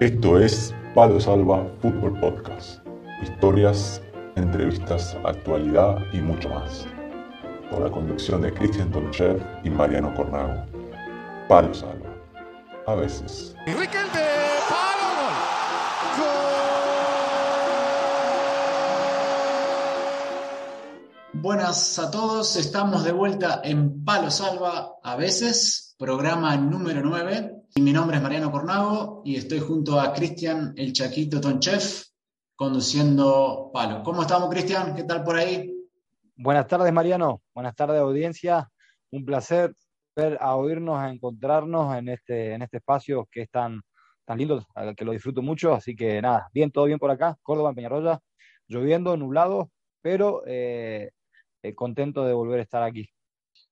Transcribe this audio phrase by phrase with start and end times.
[0.00, 2.86] Esto es Palo Salva Fútbol Podcast.
[3.20, 4.00] Historias,
[4.36, 6.86] entrevistas, actualidad y mucho más.
[7.68, 10.64] Con la conducción de Cristian Tonchev y Mariano Cornago.
[11.48, 12.14] Palo Salva.
[12.86, 13.56] A veces.
[21.32, 27.57] Buenas a todos, estamos de vuelta en Palo Salva, a veces, programa número 9.
[27.80, 31.80] Mi nombre es Mariano Cornago y estoy junto a Cristian El Chaquito Tonchev,
[32.56, 34.02] conduciendo Palo.
[34.02, 34.96] ¿Cómo estamos, Cristian?
[34.96, 35.72] ¿Qué tal por ahí?
[36.34, 37.40] Buenas tardes, Mariano.
[37.54, 38.68] Buenas tardes, audiencia.
[39.12, 39.74] Un placer
[40.16, 43.80] ver a oírnos, a encontrarnos en este, en este espacio que es tan,
[44.24, 45.72] tan lindo, que lo disfruto mucho.
[45.72, 47.36] Así que nada, bien, todo bien por acá.
[47.42, 48.18] Córdoba, en Peñarroya,
[48.66, 49.70] lloviendo, nublado,
[50.02, 51.10] pero eh,
[51.62, 53.08] eh, contento de volver a estar aquí.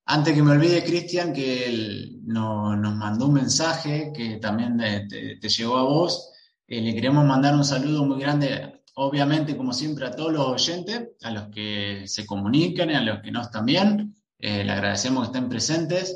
[0.09, 5.77] Antes que me olvide, Cristian, que él nos mandó un mensaje que también te, llegó
[5.77, 6.31] a vos.
[6.65, 11.09] Eh, le queremos mandar un saludo muy grande, obviamente, como siempre, a todos los oyentes,
[11.23, 14.15] a los que se comunican y a los que no bien.
[14.39, 16.15] Eh, le agradecemos que estén presentes.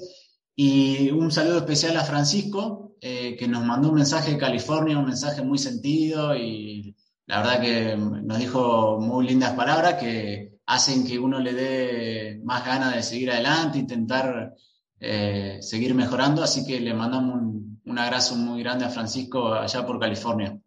[0.55, 5.41] Y un saludo especial a Francisco, que nos mandó un mensaje de California, un mensaje
[5.41, 6.95] muy sentido y
[7.25, 12.65] la verdad que nos dijo muy lindas palabras que hacen que uno le dé más
[12.65, 14.53] ganas de seguir adelante, intentar
[15.01, 16.41] eh, seguir mejorando.
[16.41, 20.57] Así que le mandamos un, un, abrazo muy grande a Francisco allá por California.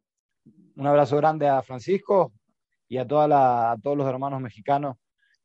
[0.77, 2.32] Un abrazo grande a Francisco
[2.86, 4.97] y a, a todos los hermanos mexicanos,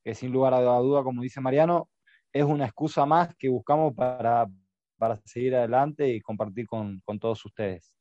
[0.04, 1.88] que sin lugar a duda, como dice Mariano,
[2.34, 4.46] es una excusa más que buscamos para,
[4.98, 7.94] para seguir adelante y compartir con, con todos ustedes.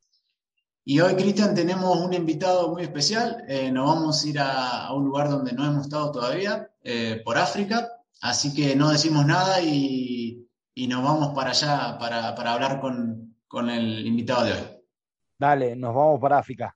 [0.91, 3.45] Y hoy, Cristian, tenemos un invitado muy especial.
[3.47, 7.37] Eh, nos vamos a ir a, un lugar donde no hemos estado todavía, eh, por
[7.37, 7.91] África.
[8.23, 10.49] Así que no decimos nada y,
[10.89, 14.59] nos vamos para allá para, hablar con, con el invitado de hoy.
[15.39, 16.75] Dale, nos vamos para África.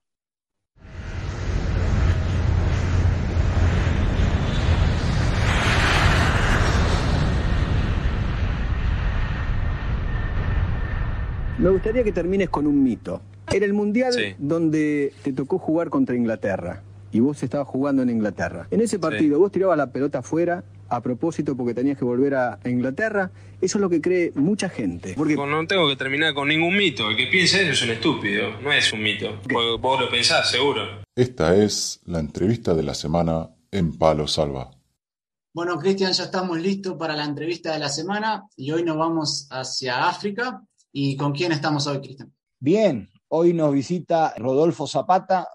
[11.57, 13.19] Me gustaría que termines con un mito.
[13.51, 18.67] Era el mundial donde te tocó jugar contra Inglaterra y vos estabas jugando en Inglaterra.
[18.71, 22.59] En ese partido vos tirabas la pelota afuera a propósito porque tenías que volver a
[22.65, 23.31] Inglaterra.
[23.61, 25.13] Eso es lo que cree mucha gente.
[25.15, 25.35] Porque...
[25.35, 27.09] No tengo que terminar con ningún mito.
[27.09, 29.39] El que piense eso es un estúpido, no es un mito.
[29.79, 31.03] Vos lo pensás, seguro.
[31.15, 34.71] Esta es la entrevista de la semana en Palo Salva.
[35.53, 39.47] Bueno, Cristian, ya estamos listos para la entrevista de la semana y hoy nos vamos
[39.51, 40.63] hacia África.
[40.91, 42.33] ¿Y con quién estamos hoy, Cristian?
[42.59, 45.47] Bien, Hoy nos visita Rodolfo Zapata,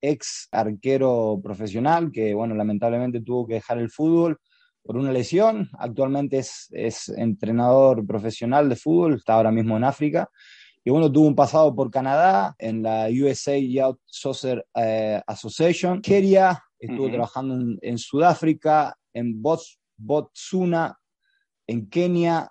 [0.00, 4.38] ex arquero profesional, que bueno, lamentablemente tuvo que dejar el fútbol
[4.82, 5.68] por una lesión.
[5.78, 10.30] Actualmente es, entrenador profesional de fútbol, está ahora mismo en África.
[10.82, 16.00] Y bueno, tuvo un pasado por Canadá, en la USA Youth Soccer eh, Association.
[16.00, 20.98] Kenia, estuvo trabajando en, Sudáfrica, en Botswana,
[21.66, 22.50] en Kenia,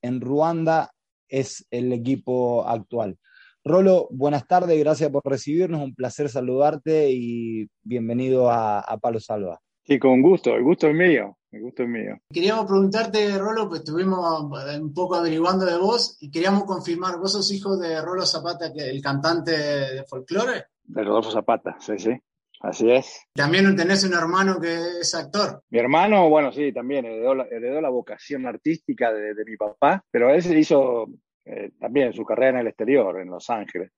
[0.00, 0.92] en Ruanda,
[1.26, 3.18] es el equipo actual.
[3.62, 9.60] Rolo, buenas tardes, gracias por recibirnos, un placer saludarte y bienvenido a, Palo Salva.
[9.84, 12.16] Sí, con gusto, el gusto es mío, el gusto es mío.
[12.32, 14.40] Queríamos preguntarte, Rolo, pues estuvimos
[14.80, 19.02] un poco averiguando de vos y queríamos confirmar, ¿vos sos hijo de Rolo Zapata, el
[19.02, 20.64] cantante de folclore?
[20.84, 22.18] De Rodolfo Zapata, sí, sí.
[22.62, 23.22] Así es.
[23.34, 25.62] También tenés un hermano que es actor.
[25.70, 30.42] Mi hermano, bueno, sí, también heredó la, vocación artística de, de, mi papá, pero él
[30.42, 31.06] se hizo
[31.44, 33.90] eh, también su carrera en el exterior, en Los Ángeles,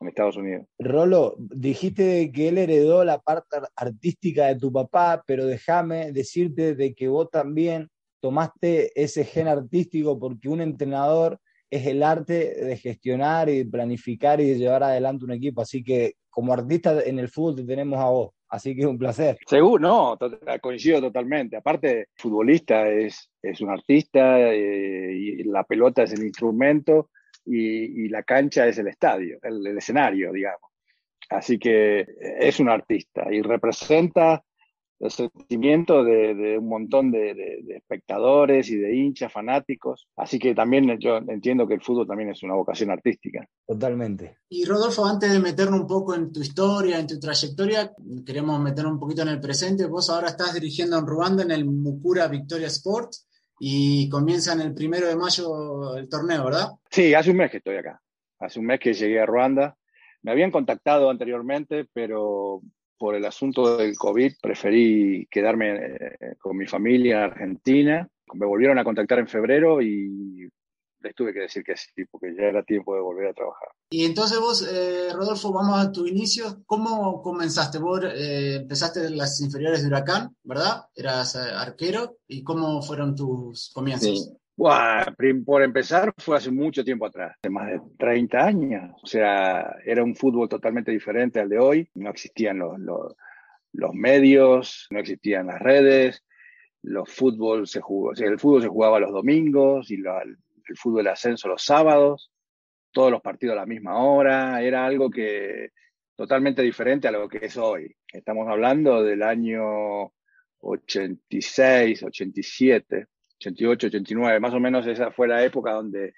[0.00, 0.66] en Estados Unidos.
[0.78, 6.94] Rolo, dijiste que él heredó la parte artística de tu papá, pero déjame decirte de
[6.94, 7.88] que vos también
[8.20, 11.40] tomaste ese gen artístico porque un entrenador
[11.70, 15.62] es el arte de gestionar y planificar y de llevar adelante un equipo.
[15.62, 18.30] Así que como artista en el fútbol te tenemos a vos.
[18.52, 19.38] Así que un placer.
[19.46, 20.18] Seguro, no,
[20.60, 21.56] coincido totalmente.
[21.56, 27.08] Aparte, futbolista es, es un artista eh, y la pelota es el instrumento
[27.46, 30.70] y, la cancha es el estadio, el, escenario, digamos.
[31.30, 34.44] Así que es un artista y representa
[35.02, 40.06] el sentimiento de, un montón de, espectadores y de hinchas, fanáticos.
[40.16, 43.44] Así que también yo entiendo que el fútbol también es una vocación artística.
[43.66, 44.38] Totalmente.
[44.48, 47.92] Y Rodolfo, antes de meternos un poco en tu historia, en tu trayectoria,
[48.24, 49.86] queremos meternos un poquito en el presente.
[49.86, 53.12] Vos ahora estás dirigiendo en Ruanda en el Mukura Victoria Sport
[53.58, 56.68] y comienza en el primero de mayo el torneo, ¿verdad?
[56.88, 58.00] Sí, hace un mes que estoy acá.
[58.38, 59.76] Hace un mes que llegué a Ruanda.
[60.22, 62.62] Me habían contactado anteriormente, pero
[63.02, 68.08] por el asunto del COVID preferí quedarme eh, con mi familia en Argentina.
[68.32, 70.48] Me volvieron a contactar en febrero y
[71.00, 73.70] les tuve que decir que sí, porque ya era tiempo de volver a trabajar.
[73.90, 76.62] Y entonces vos, eh, Rodolfo, vamos a tu inicio.
[76.64, 77.78] ¿Cómo comenzaste?
[77.78, 80.82] Vos eh, empezaste en las inferiores de Huracán, ¿verdad?
[80.94, 82.18] Eras arquero.
[82.28, 84.32] ¿Y cómo fueron tus comienzos?
[85.44, 88.90] Por empezar, fue hace mucho tiempo atrás, de más de 30 años.
[89.02, 91.90] O sea, era un fútbol totalmente diferente al de hoy.
[91.94, 92.78] No existían los,
[93.72, 96.24] los, medios, no existían las redes.
[96.82, 102.30] El fútbol se jugaba los domingos y el fútbol de ascenso los sábados.
[102.92, 104.62] Todos los partidos a la misma hora.
[104.62, 105.70] Era algo que
[106.14, 107.96] totalmente diferente a lo que es hoy.
[108.12, 110.12] Estamos hablando del año
[110.60, 113.06] 86, 87
[113.42, 116.14] 88, 89, más o menos esa fue la época donde,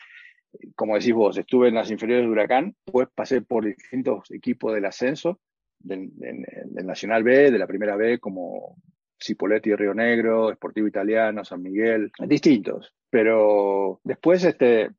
[0.74, 4.84] como decís vos, estuve en las inferiores de Huracán, pues pasé por distintos equipos del
[4.84, 5.40] ascenso,
[5.78, 6.10] del,
[6.84, 8.76] Nacional B, de la Primera B, como
[9.22, 12.92] Cipoletti Río Negro, Sportivo Italiano, San Miguel, distintos.
[13.10, 14.90] Pero después este,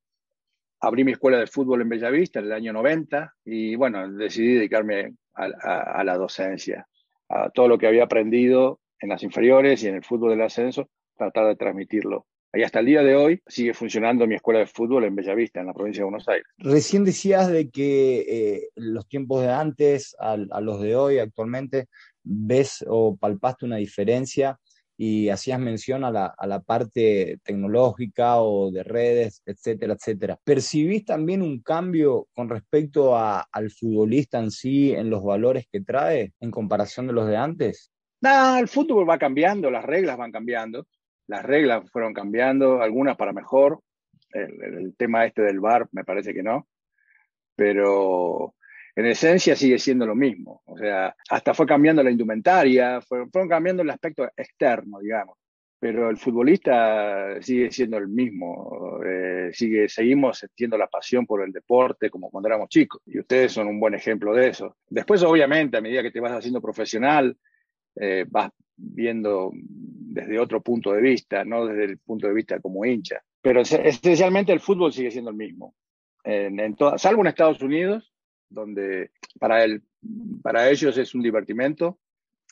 [0.80, 5.16] abrí mi escuela de fútbol en Bellavista en el año 90 y bueno, decidí dedicarme
[5.34, 6.88] a la docencia,
[7.28, 10.90] a todo lo que había aprendido en las inferiores y en el fútbol del ascenso,
[11.16, 12.26] tratar de transmitirlo.
[12.56, 15.68] Y hasta el día de hoy sigue funcionando mi escuela de fútbol en Bellavista, en
[15.68, 16.46] la provincia de Buenos Aires.
[16.58, 21.88] Recién decías de que eh, los tiempos de antes a, los de hoy actualmente,
[22.24, 24.58] ves o palpaste una diferencia
[24.98, 30.40] y hacías mención a la, a la, parte tecnológica o de redes, etcétera, etcétera.
[30.42, 36.32] ¿Percibís también un cambio con respecto al futbolista en sí, en los valores que trae
[36.40, 37.92] en comparación de los de antes?
[38.22, 40.88] No, el fútbol va cambiando, las reglas van cambiando
[41.28, 43.82] las reglas fueron cambiando, algunas para mejor.
[44.32, 46.68] El, tema este del VAR me parece que no.
[47.56, 48.54] Pero
[48.96, 50.62] en esencia sigue siendo lo mismo.
[50.66, 55.38] O sea, hasta fue cambiando la indumentaria, fueron, cambiando el aspecto externo, digamos.
[55.80, 59.00] Pero el futbolista sigue siendo el mismo.
[59.06, 63.02] Eh, sigue, seguimos sintiendo la pasión por el deporte como cuando éramos chicos.
[63.06, 64.78] Y ustedes son un buen ejemplo de eso.
[64.90, 67.38] Después, obviamente, a medida que te vas haciendo profesional,
[67.96, 72.86] eh, vas viendo desde otro punto de vista, no desde el punto de vista como
[72.86, 73.22] hincha.
[73.42, 75.76] Pero esencialmente el fútbol sigue siendo el mismo.
[76.24, 78.14] En, salvo en Estados Unidos,
[78.50, 79.84] donde para, el,
[80.42, 82.00] para ellos es un divertimento,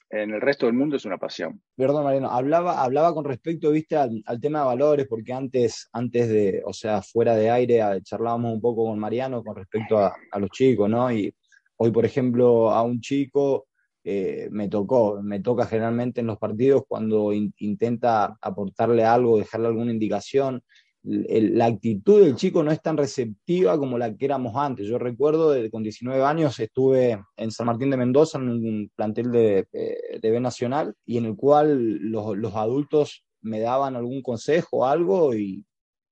[0.10, 1.60] en el resto del mundo es una pasión.
[1.76, 6.62] Perdón, Mariano, hablaba, hablaba con respecto, viste, al, tema de valores, porque antes, antes de,
[6.66, 10.52] o sea, fuera de aire, charlábamos un poco con Mariano con respecto a, a los
[10.52, 11.12] chicos, ¿no?
[11.12, 11.34] Y
[11.78, 13.66] hoy, por ejemplo, a un chico
[14.04, 19.92] eh, me tocó, me toca generalmente en los partidos cuando intenta aportarle algo, dejarle alguna
[19.92, 20.62] indicación.
[21.04, 24.88] la actitud del chico no es tan receptiva como la que éramos antes.
[24.88, 29.32] Yo recuerdo, de, con 19 años estuve en San Martín de Mendoza, en un plantel
[29.32, 34.22] de, eh, de B Nacional, y en el cual los, los adultos me daban algún
[34.22, 35.66] consejo algo y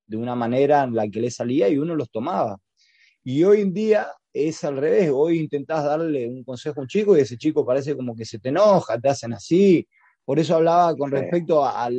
[0.07, 2.57] de una manera en la que le salía y uno los tomaba.
[3.23, 5.09] Y hoy en día es al revés.
[5.13, 8.39] Hoy intentás darle un consejo a un chico y ese chico parece como que se
[8.39, 9.87] te enoja, te hacen así.
[10.23, 11.89] Por eso hablaba con respecto a,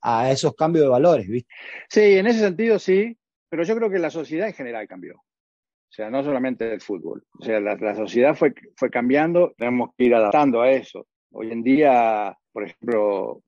[0.00, 1.52] a, esos cambios de valores, ¿viste?
[1.88, 3.16] Sí, en ese sentido sí,
[3.48, 5.16] pero yo creo que la sociedad en general cambió.
[5.16, 7.24] O sea, no solamente el fútbol.
[7.38, 11.08] O sea, la, sociedad fue, fue cambiando, tenemos que ir adaptando a eso.
[11.32, 13.42] Hoy en día, por ejemplo,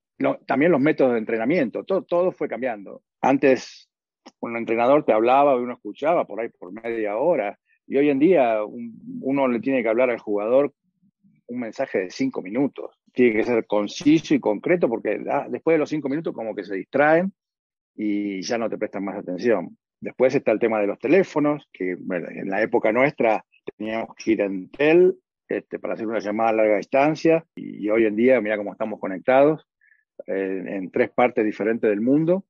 [0.46, 3.02] también los métodos de entrenamiento, todo, todo fue cambiando.
[3.20, 3.88] Antes
[4.40, 7.58] un entrenador te hablaba y uno escuchaba por ahí por media hora.
[7.86, 10.72] Y hoy en día uno le tiene que hablar al jugador
[11.46, 12.98] un mensaje de cinco minutos.
[13.12, 16.64] Tiene que ser conciso y concreto porque ah, después de los cinco minutos como que
[16.64, 17.32] se distraen
[17.94, 19.76] y ya no te prestan más atención.
[20.00, 23.44] Después está el tema de los teléfonos, que en la época nuestra
[23.76, 25.16] teníamos que ir tel
[25.48, 28.98] este, para hacer una llamada a larga distancia y, hoy en día mira cómo estamos
[28.98, 29.66] conectados
[30.26, 32.44] eh, en tres partes diferentes del mundo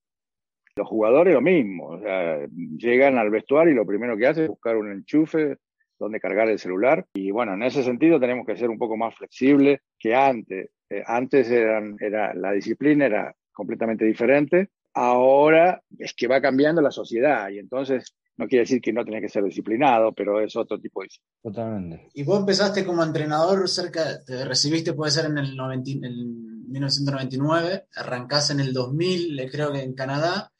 [0.77, 4.51] los jugadores lo mismo, o sea, llegan al vestuario y lo primero que hacen es
[4.51, 5.59] buscar un enchufe
[5.99, 7.07] donde cargar el celular.
[7.15, 10.71] Y bueno, en ese sentido tenemos que ser un poco más flexibles que antes.
[10.91, 14.71] Eh, antes eran, era, la disciplina era completamente diferente.
[14.95, 19.23] Ahora es que va cambiando la sociedad y entonces no quiere decir que no tenés
[19.23, 21.09] que ser disciplinado, pero es otro tipo de
[21.43, 22.09] Totalmente.
[22.15, 28.61] Y vos empezaste como entrenador cerca, te recibiste puede ser en el, 1999, arrancás en
[28.61, 30.52] el 2000, creo que en Canadá,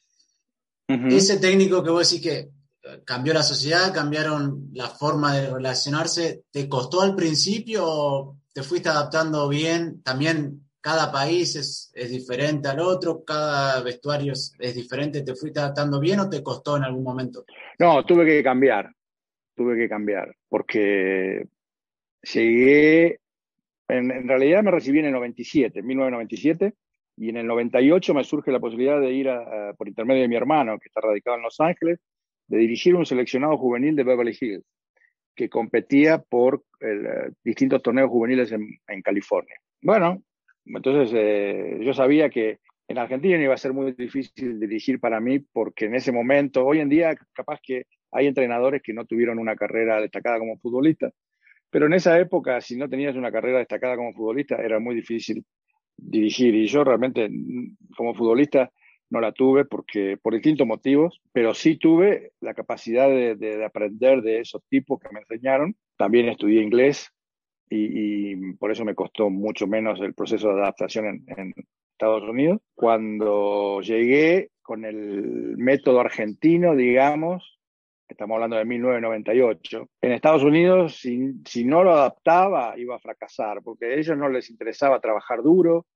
[0.89, 6.45] ese técnico que vos decís que eh, cambió la sociedad, cambiaron la forma de relacionarse,
[6.51, 10.03] ¿te costó al principio o te fuiste adaptando bien?
[10.03, 16.21] También cada país es, diferente al otro, cada vestuario es, diferente, ¿te fuiste adaptando bien
[16.21, 17.45] o te costó en algún momento?
[17.79, 18.93] No, tuve que cambiar,
[19.55, 21.47] tuve que cambiar, porque
[22.21, 23.21] llegué,
[23.87, 26.75] en, realidad me recibí en el 97, en 1997,
[27.17, 29.29] Y en el 98 me surge la posibilidad de ir
[29.77, 32.01] por intermedio de mi hermano, que está radicado en Los Ángeles,
[32.47, 34.65] de dirigir un seleccionado juvenil de Beverly Hills,
[35.35, 39.57] que competía por eh, distintos torneos juveniles en, California.
[39.81, 40.23] Bueno,
[40.65, 45.39] entonces eh, yo sabía que en Argentina iba a ser muy difícil dirigir para mí
[45.39, 49.57] porque en ese momento, hoy en día capaz que hay entrenadores que no tuvieron una
[49.57, 51.11] carrera destacada como futbolista,
[51.71, 55.43] pero en esa época si no tenías una carrera destacada como futbolista era muy difícil
[56.03, 57.31] dirigir y yo realmente
[57.97, 58.71] como futbolista
[59.13, 64.41] no la tuve porque por distintos motivos, pero sí tuve la capacidad de, aprender de
[64.41, 65.77] esos tipos que me enseñaron.
[65.99, 67.13] También estudié inglés
[67.69, 71.55] y, por eso me costó mucho menos el proceso de adaptación en,
[71.93, 72.61] Estados Unidos.
[72.75, 77.52] Cuando llegué con el método argentino, digamos,
[78.13, 83.87] estamos hablando de 1998, en Estados Unidos, si, no lo adaptaba, iba a fracasar, porque
[83.87, 85.87] a ellos no les interesaba trabajar duro,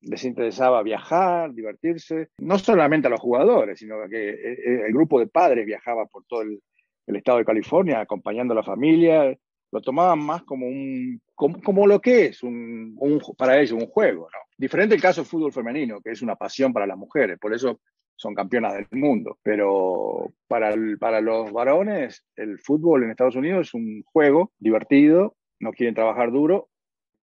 [0.00, 5.18] les interesaba viajar, divertirse, no solamente a los jugadores, sino que eh, eh, el grupo
[5.18, 6.60] de padres viajaba por todo el,
[7.06, 9.36] estado de California acompañando a la familia,
[9.70, 12.96] lo tomaban más como un como, lo que es un,
[13.36, 14.38] para ellos un juego, ¿no?
[14.56, 17.80] Diferente el caso del fútbol femenino, que es una pasión para las mujeres, por eso
[18.16, 23.74] son campeonas del mundo, pero para, para los varones el fútbol en Estados Unidos es
[23.74, 26.68] un juego divertido, no quieren trabajar duro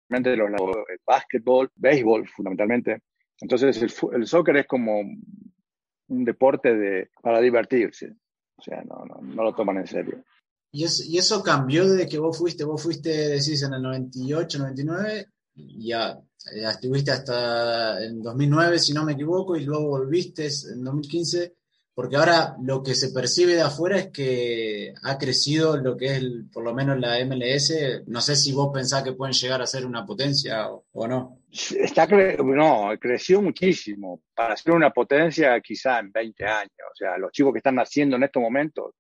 [0.10, 3.04] los, el básquetbol, béisbol fundamentalmente.
[3.42, 8.16] Entonces el, el, soccer es como un deporte de, para divertirse.
[8.58, 10.24] O sea, no, no, no lo toman en serio.
[10.72, 12.64] ¿Y, ¿Y eso cambió desde que vos fuiste?
[12.64, 15.28] Vos fuiste, decís, en el 98, 99,
[15.58, 16.20] ya,
[16.54, 21.58] estuviste hasta en 2009, si no me equivoco, y luego volviste en 2015
[21.98, 26.24] porque ahora lo que se percibe de afuera es que ha crecido lo que es
[26.54, 27.74] por lo menos la MLS.
[28.06, 31.40] No sé si vos pensás que pueden llegar a ser una potencia o, no.
[31.50, 34.22] Está no, creció muchísimo.
[34.36, 36.88] Para ser una potencia quizá en 20 años.
[36.92, 38.94] O sea, los chicos que están naciendo en estos momentos,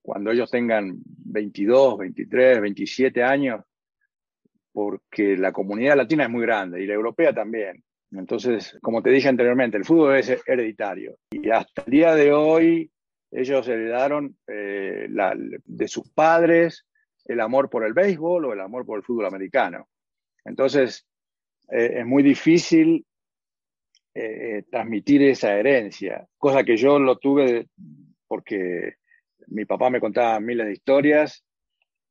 [0.00, 3.60] cuando ellos tengan 22, 23, 27 años,
[4.78, 7.82] porque la comunidad latina es muy grande y la europea también.
[8.12, 12.88] Entonces, como te dije anteriormente, el fútbol es hereditario y hasta el día de hoy
[13.32, 15.08] ellos heredaron eh,
[15.64, 16.86] de sus padres
[17.24, 19.88] el amor por el béisbol o el amor por el fútbol americano.
[20.44, 21.04] Entonces,
[21.72, 23.04] eh, es muy difícil
[24.14, 27.66] eh, transmitir esa herencia, cosa que yo lo tuve
[28.28, 28.94] porque
[29.48, 31.44] mi papá me contaba miles de historias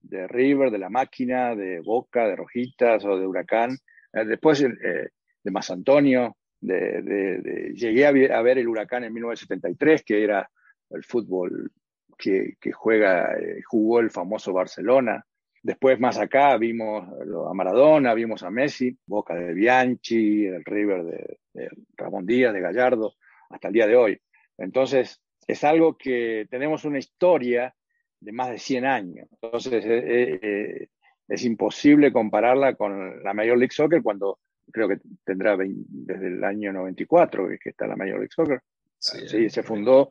[0.09, 3.77] de River, de la máquina, de Boca, de Rojitas o de Huracán.
[4.11, 10.49] Después de Más Antonio, llegué a, ver el huracán en 1973, que era
[10.89, 11.71] el fútbol
[12.17, 15.23] que, juega, eh, jugó el famoso Barcelona.
[15.61, 21.69] Después más acá vimos a Maradona, vimos a Messi, Boca de Bianchi, el River de,
[21.95, 23.15] Ramón Díaz, de Gallardo,
[23.49, 24.21] hasta el día de hoy.
[24.57, 27.73] Entonces, es algo que tenemos una historia
[28.19, 29.27] de más de 100 años.
[29.41, 30.87] Entonces, eh, eh,
[31.27, 34.39] es imposible compararla con la Major League Soccer cuando
[34.71, 38.61] creo que tendrá desde el año 94 que está la Major League Soccer.
[38.99, 40.09] Sí, se fundó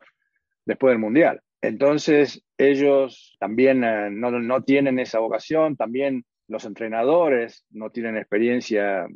[0.65, 1.41] después del Mundial.
[1.61, 9.07] Entonces, ellos también eh, no, no, tienen esa vocación, también los entrenadores no tienen experiencia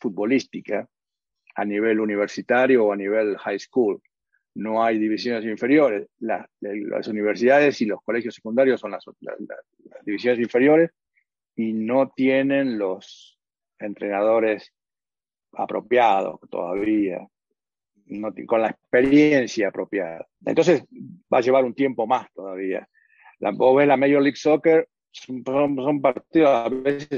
[0.00, 0.88] futbolística
[1.54, 4.00] a nivel universitario o a nivel high school.
[4.58, 6.08] No hay divisiones inferiores.
[6.18, 9.04] las universidades y los colegios secundarios son las
[10.04, 10.90] divisiones inferiores
[11.54, 13.38] y no tienen los
[13.78, 14.72] entrenadores
[15.52, 17.24] apropiados todavía,
[18.46, 20.26] con la experiencia apropiada.
[20.44, 20.84] Entonces
[21.32, 22.88] va a llevar un tiempo más todavía.
[23.38, 25.44] La, vos ves la Major League Soccer, son,
[26.02, 27.10] partidos a veces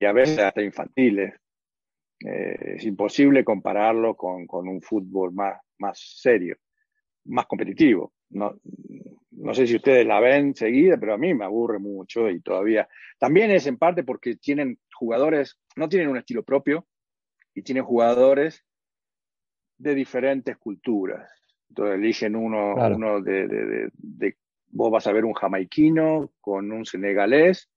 [0.00, 1.34] y a veces hasta infantiles.
[2.18, 6.56] Eh, es imposible compararlo con, con, un fútbol más, más serio,
[7.24, 8.12] más competitivo.
[8.30, 8.54] No,
[9.30, 12.88] no sé si ustedes la ven seguida, pero a mí me aburre mucho y todavía.
[13.18, 16.86] También es en parte porque tienen jugadores, no tienen un estilo propio
[17.54, 18.64] y tienen jugadores
[19.78, 21.30] de diferentes culturas.
[21.68, 24.36] Entonces eligen uno, uno de, de,
[24.68, 27.70] vos vas a ver un jamaiquino con un senegalés,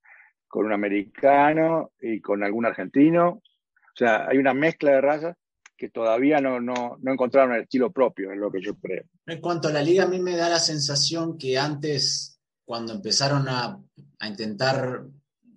[0.48, 3.30] con un americano y con algún argentino.
[3.30, 5.38] O sea, hay una mezcla de razas
[5.78, 9.04] que todavía no, no, no, encontraron el estilo propio, es lo que yo creo.
[9.26, 13.48] En cuanto a la liga, a mí me da la sensación que antes, cuando empezaron
[13.48, 13.80] a,
[14.20, 15.06] a intentar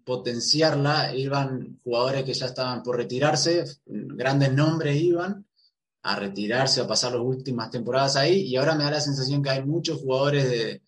[0.05, 5.47] potenciarla, iban jugadores que ya estaban por retirarse, grandes nombres iban
[6.03, 9.51] a retirarse, a pasar las últimas temporadas ahí, y ahora me da la sensación que
[9.51, 10.83] hay muchos jugadores de,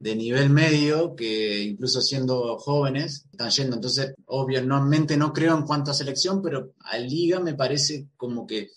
[0.00, 3.76] de nivel medio que incluso siendo jóvenes están yendo.
[3.76, 8.70] Entonces, obviamente no creo en cuanto a selección, pero a liga me parece como que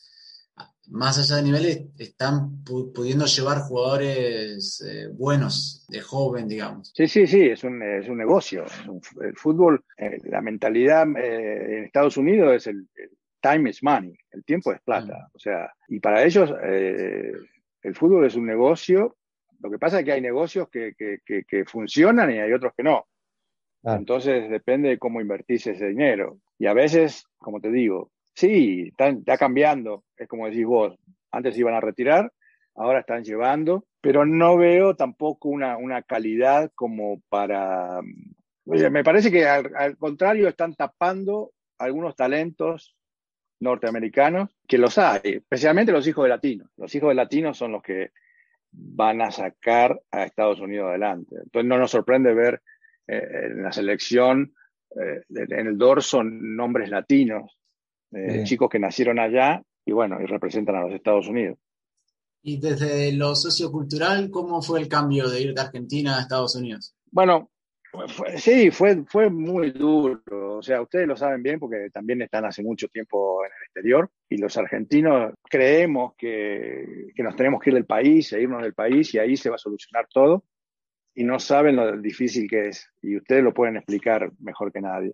[0.89, 6.91] más allá de niveles, están pudiendo llevar jugadores eh, buenos, de joven, digamos.
[6.93, 8.65] Sí, sí, sí, es un, es un negocio.
[9.21, 12.87] el fútbol, eh, la mentalidad eh, en Estados Unidos es el,
[13.41, 15.17] time is money, el tiempo es plata.
[15.17, 15.35] Mm.
[15.35, 19.17] O sea, y para ellos el fútbol es un negocio.
[19.63, 22.83] Lo que pasa es que hay negocios que, que, que, funcionan y hay otros que
[22.83, 23.07] no.
[23.81, 26.37] Entonces depende de cómo invertís ese dinero.
[26.59, 30.97] Y a veces, como te digo, Sí, está cambiando, es como decís vos,
[31.31, 32.31] antes iban a retirar,
[32.75, 38.01] ahora están llevando, pero no veo tampoco una, una calidad como para...
[38.65, 42.95] me parece que al, contrario están tapando algunos talentos
[43.59, 46.69] norteamericanos que los hay, especialmente los hijos de latinos.
[46.75, 48.11] Los hijos de latinos son los que
[48.73, 51.35] van a sacar a Estados Unidos adelante.
[51.35, 52.61] Entonces no nos sorprende ver
[53.07, 54.53] eh, en la selección,
[54.99, 57.57] eh, en el dorso, nombres latinos
[58.11, 61.57] eh, chicos que nacieron allá y bueno, y representan a los Estados Unidos.
[62.41, 66.93] Y desde lo sociocultural, ¿cómo fue el cambio de ir de Argentina a Estados Unidos?
[67.09, 67.49] Bueno,
[68.37, 70.21] sí, fue, fue muy duro.
[70.57, 74.09] O sea, ustedes lo saben bien porque también están hace mucho tiempo en el exterior
[74.29, 78.73] y los argentinos creemos que, que nos tenemos que ir del país e irnos del
[78.73, 80.43] país y ahí se va a solucionar todo
[81.15, 82.89] y no saben lo difícil que es.
[83.01, 85.13] Y ustedes lo pueden explicar mejor que nadie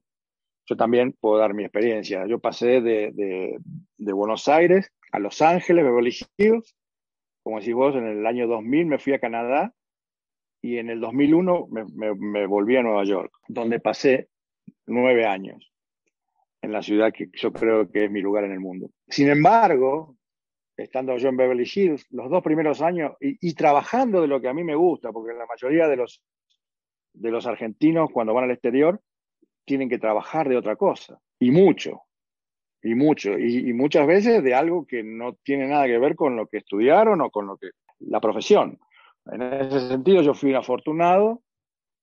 [0.69, 2.27] yo también puedo dar mi experiencia.
[2.27, 3.59] Yo pasé de,
[3.98, 6.75] Buenos Aires a Los Ángeles, Beverly Hills.
[7.41, 9.74] Como decís vos, en el año 2000 me fui a Canadá
[10.62, 14.30] y en el 2001 me, volví a Nueva York, donde pasé
[14.86, 15.72] nueve años
[16.62, 18.89] en la ciudad que yo creo que es mi lugar en el mundo.
[19.08, 20.18] Sin embargo,
[20.75, 24.54] estando yo en Beverly Hills, los dos primeros años y, trabajando de lo que a
[24.54, 26.22] mí me gusta, porque la mayoría de los,
[27.13, 29.01] de los argentinos cuando van al exterior
[29.66, 32.01] tienen que trabajar de otra cosa, y mucho,
[32.82, 36.48] y mucho, y, muchas veces de algo que no tiene nada que ver con lo
[36.48, 38.80] que estudiaron o con lo que la profesión.
[39.31, 41.41] En ese sentido yo fui un afortunado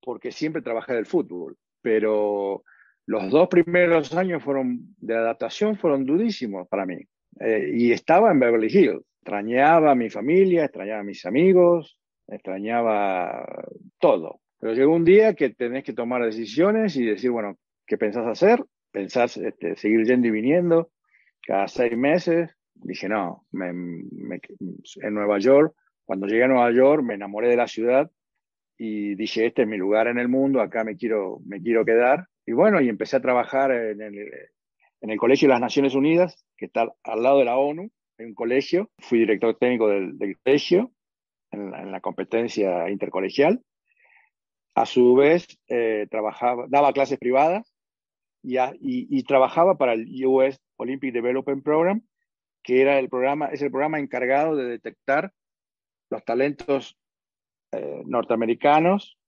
[0.02, 2.62] porque siempre trabajé del fútbol, pero
[3.06, 6.98] los dos primeros años fueron de adaptación fueron durísimos para mí.
[7.40, 9.04] Eh, y estaba en Beverly Hills.
[9.20, 11.98] Extrañaba a mi familia, extrañaba a mis amigos,
[12.28, 13.44] extrañaba
[13.98, 14.40] todo.
[14.58, 18.64] Pero llegó un día que tenés que tomar decisiones y decir, bueno, ¿qué pensás hacer?
[18.92, 20.90] ¿Pensás este, seguir yendo y viniendo
[21.46, 22.50] cada seis meses?
[22.74, 25.74] Dije, no, en Nueva York,
[26.06, 28.10] cuando llegué a Nueva York me enamoré de la ciudad
[28.78, 32.28] y dije, este es mi lugar en el mundo, acá me quiero, me quiero quedar.
[32.46, 34.28] Y bueno, y empecé a trabajar en el,
[35.00, 38.26] en el Colegio de las Naciones Unidas, que está al lado de la ONU, en
[38.26, 38.90] un colegio.
[38.98, 40.92] Fui director técnico del, colegio,
[41.50, 43.62] en la, en la, competencia intercolegial.
[44.74, 47.74] A su vez, eh, trabajaba, daba clases privadas
[48.42, 52.02] y, y, trabajaba para el US Olympic Development Program,
[52.62, 55.32] que era el programa, es el programa encargado de detectar
[56.10, 56.96] los talentos
[57.72, 59.18] eh, norteamericanos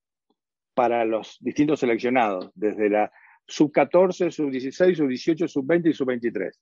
[0.73, 3.11] para los distintos seleccionados, desde la
[3.45, 6.57] sub 14, sub 16, sub 18, sub 20 y sub 23,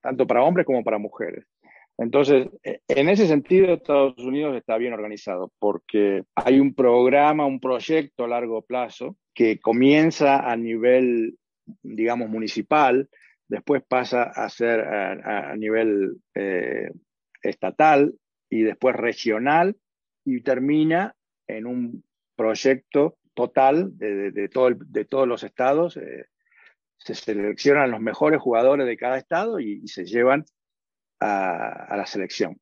[0.00, 1.46] tanto para hombres como para mujeres.
[1.96, 7.60] Entonces, e, en ese sentido, Estados Unidos está bien organizado porque hay un programa, un
[7.60, 11.38] proyecto a largo plazo que comienza a nivel,
[11.82, 13.08] digamos, municipal,
[13.48, 16.90] después pasa a ser a, nivel eh,
[17.42, 18.14] estatal
[18.54, 19.76] y después regional
[20.24, 21.16] y termina
[21.48, 22.04] en un
[22.36, 25.96] proyecto total de, todo de todos los estados.
[25.96, 26.26] Eh,
[26.96, 30.44] se seleccionan los mejores jugadores de cada estado y se llevan
[31.18, 32.56] a, la selección.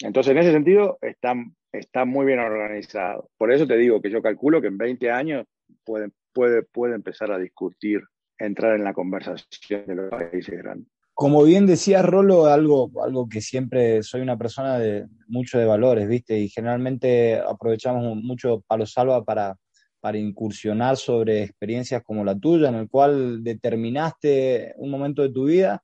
[0.00, 1.34] Entonces, en ese sentido, está,
[1.72, 3.30] está muy bien organizado.
[3.38, 5.46] Por eso te digo que yo calculo que en 20 años
[5.84, 8.02] puede, puede, puede empezar a discutir,
[8.38, 10.93] entrar en la conversación de los países grandes.
[11.14, 16.08] Como bien decía Rolo, algo, algo que siempre soy una persona de mucho de valores,
[16.08, 16.38] ¿viste?
[16.38, 19.56] Y generalmente aprovechamos mucho Palo Salva para,
[20.00, 25.44] para incursionar sobre experiencias como la tuya, en el cual determinaste un momento de tu
[25.44, 25.82] vida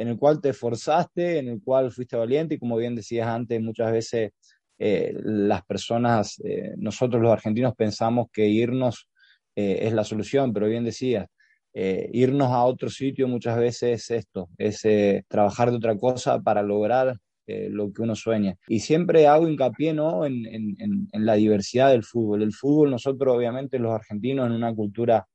[0.00, 3.60] en el cual te esforzaste, en el cual fuiste valiente y como bien decías antes,
[3.60, 4.30] muchas veces
[4.78, 9.10] eh, las personas, eh, nosotros los argentinos pensamos que irnos
[9.54, 11.26] eh, es la solución, pero bien decías,
[11.72, 14.82] irnos a otro sitio muchas veces es esto, es
[15.28, 18.56] trabajar de otra cosa para lograr lo que uno sueña.
[18.68, 20.24] Y siempre hago hincapié ¿no?
[20.24, 20.76] en, en,
[21.12, 22.42] en, la diversidad del fútbol.
[22.42, 25.26] El fútbol, nosotros obviamente los argentinos en una cultura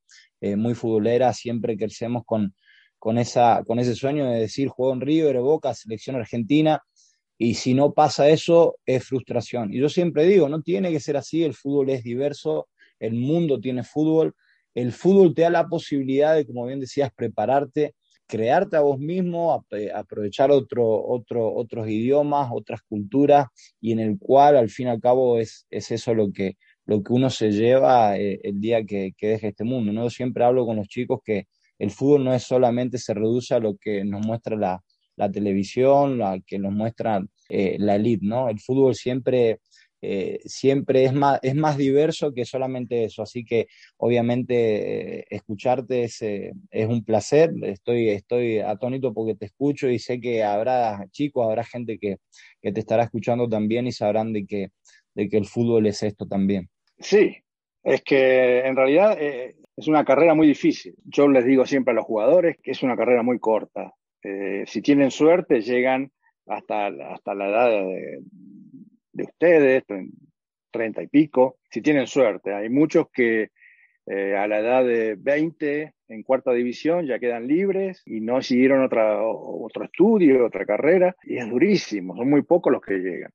[0.56, 2.54] muy futbolera, siempre crecemos con,
[2.98, 6.82] con, esa, con ese sueño de decir juego en River, Boca, selección argentina,
[7.38, 9.72] y si no pasa eso es frustración.
[9.72, 12.68] Y yo siempre digo, no tiene que ser así, el fútbol es diverso,
[12.98, 14.34] el mundo tiene fútbol,
[14.76, 17.94] el fútbol te da la posibilidad de, como bien decías, prepararte
[18.26, 23.46] crearte a vos mismo, aprovechar otro, otro, otros idiomas, otras culturas,
[23.80, 27.02] y en el cual al fin y al cabo es, es eso lo que, lo
[27.02, 29.92] que uno se lleva eh, el día que, que, deje este mundo.
[29.92, 30.10] ¿no?
[30.10, 31.46] Siempre hablo con los chicos que
[31.78, 34.82] el fútbol no es solamente se reduce a lo que nos muestra la,
[35.16, 38.48] la televisión, la que nos muestra eh, la elite, ¿no?
[38.48, 39.60] El fútbol siempre
[40.08, 43.22] eh, siempre es más, es más diverso que solamente eso.
[43.22, 43.66] Así que
[43.96, 47.50] obviamente eh, escucharte es, eh, es, un placer.
[47.62, 52.18] Estoy, estoy atónito porque te escucho y sé que habrá chicos, habrá gente que,
[52.62, 54.68] que te estará escuchando también y sabrán de que,
[55.14, 56.68] de que el fútbol es esto también.
[57.00, 57.36] Sí,
[57.82, 60.94] es que en realidad es una carrera muy difícil.
[61.04, 63.92] Yo les digo siempre a los jugadores que es una carrera muy corta.
[64.66, 66.12] si tienen suerte, llegan
[66.46, 68.20] hasta, hasta la edad de,
[69.16, 69.84] de ustedes,
[70.70, 72.54] treinta y pico, si tienen suerte.
[72.54, 73.50] Hay muchos que
[74.06, 78.84] eh, a la edad de 20 en cuarta división ya quedan libres y no siguieron
[78.84, 83.32] otro estudio, otra carrera, y es durísimo, son muy pocos los que llegan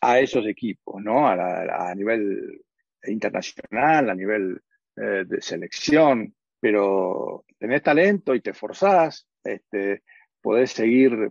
[0.00, 1.26] a esos equipos, ¿no?
[1.26, 2.62] A, nivel
[3.06, 4.60] internacional, a nivel
[4.96, 10.02] eh, de selección, pero tenés talento y te forzás, este,
[10.40, 11.30] podés seguir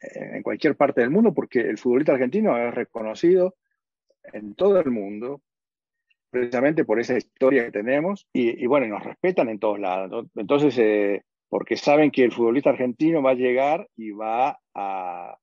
[0.00, 3.56] en cualquier parte del mundo, porque el futbolista argentino es reconocido
[4.32, 5.42] en todo el mundo,
[6.30, 10.26] precisamente por esa historia que tenemos, y, bueno, nos respetan en todos lados.
[10.36, 15.36] Entonces, eh, porque saben que el futbolista argentino va a llegar y va a,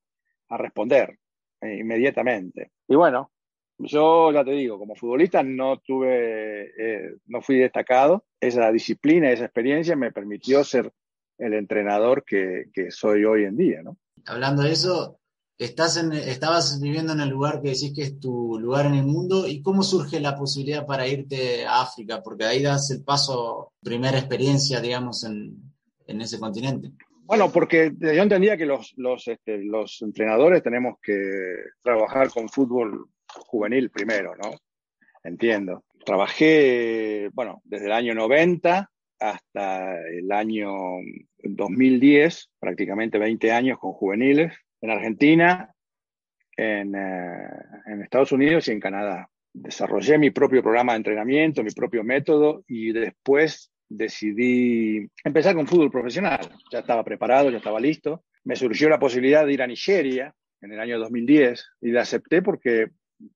[0.50, 1.18] responder
[1.60, 2.70] eh, inmediatamente.
[2.88, 3.30] Y bueno,
[3.76, 8.24] yo ya te digo, como futbolista no tuve, eh, no fui destacado.
[8.40, 10.90] Esa disciplina, esa experiencia me permitió ser
[11.36, 13.98] el entrenador que, que soy hoy en día, ¿no?
[14.28, 15.18] Hablando de eso,
[15.58, 19.60] estabas viviendo en el lugar que decís que es tu lugar en el mundo y
[19.60, 24.80] cómo surge la posibilidad para irte a África, porque ahí das el paso, primera experiencia,
[24.80, 25.72] digamos, en,
[26.06, 26.92] ese continente.
[27.24, 28.66] Bueno, porque yo entendía que
[29.26, 31.20] este, los entrenadores tenemos que
[31.82, 33.10] trabajar con fútbol
[33.46, 34.52] juvenil primero, ¿no?
[35.22, 35.84] Entiendo.
[36.06, 40.72] Trabajé, bueno, desde el año 90 hasta el año
[41.42, 45.74] 2010, prácticamente 20 años con juveniles, en Argentina,
[46.56, 47.48] en, eh,
[47.86, 49.28] en, Estados Unidos y en Canadá.
[49.52, 55.90] Desarrollé mi propio programa de entrenamiento, mi propio método y después decidí empezar con fútbol
[55.90, 56.40] profesional.
[56.70, 58.24] Ya estaba preparado, ya estaba listo.
[58.44, 62.42] Me surgió la posibilidad de ir a Nigeria en el año 2010 y la acepté
[62.42, 62.88] porque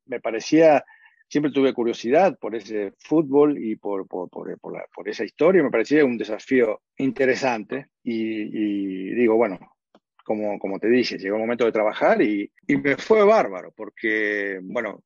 [0.07, 0.85] me parecía
[1.33, 5.63] siempre tuve curiosidad por ese fútbol y por, por, por, por esa historia.
[5.63, 9.59] Me parecía un desafío interesante y, digo, bueno,
[10.27, 14.61] como, como te dije, llegó el momento de trabajar y, y, me fue bárbaro porque,
[14.63, 15.05] bueno,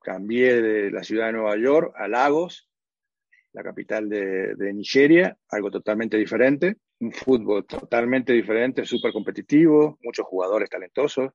[0.00, 2.70] cambié de la ciudad de Nueva York a Lagos,
[3.52, 10.24] la capital de, de Nigeria, algo totalmente diferente, un fútbol totalmente diferente, súper competitivo, muchos
[10.24, 11.32] jugadores talentosos.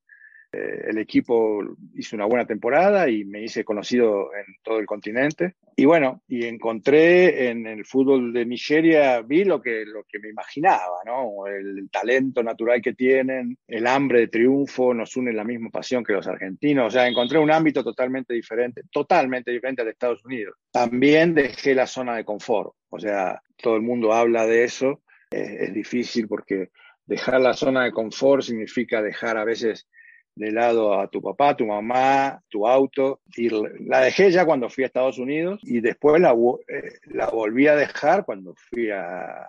[0.53, 1.63] Eh, el equipo
[1.95, 5.55] hizo una buena temporada y me hice conocido en todo el continente.
[5.75, 10.29] Y bueno, y encontré en el fútbol de Nigeria, vi lo que, lo que me
[10.29, 11.47] imaginaba, ¿no?
[11.47, 16.13] El talento natural que tienen, el hambre de triunfo, nos une la misma pasión que
[16.13, 16.87] los argentinos.
[16.87, 20.55] O sea, encontré un ámbito totalmente diferente, totalmente diferente al de Estados Unidos.
[20.71, 22.73] También dejé la zona de confort.
[22.89, 25.01] O sea, todo el mundo habla de eso.
[25.31, 26.71] es difícil porque
[27.05, 29.87] dejar la zona de confort significa dejar a veces
[30.35, 33.21] de lado a tu papá, tu mamá, tu auto.
[33.35, 33.49] Y
[33.85, 38.25] la dejé ya cuando fui a Estados Unidos y después la, eh, volví a dejar
[38.25, 39.47] cuando fui a,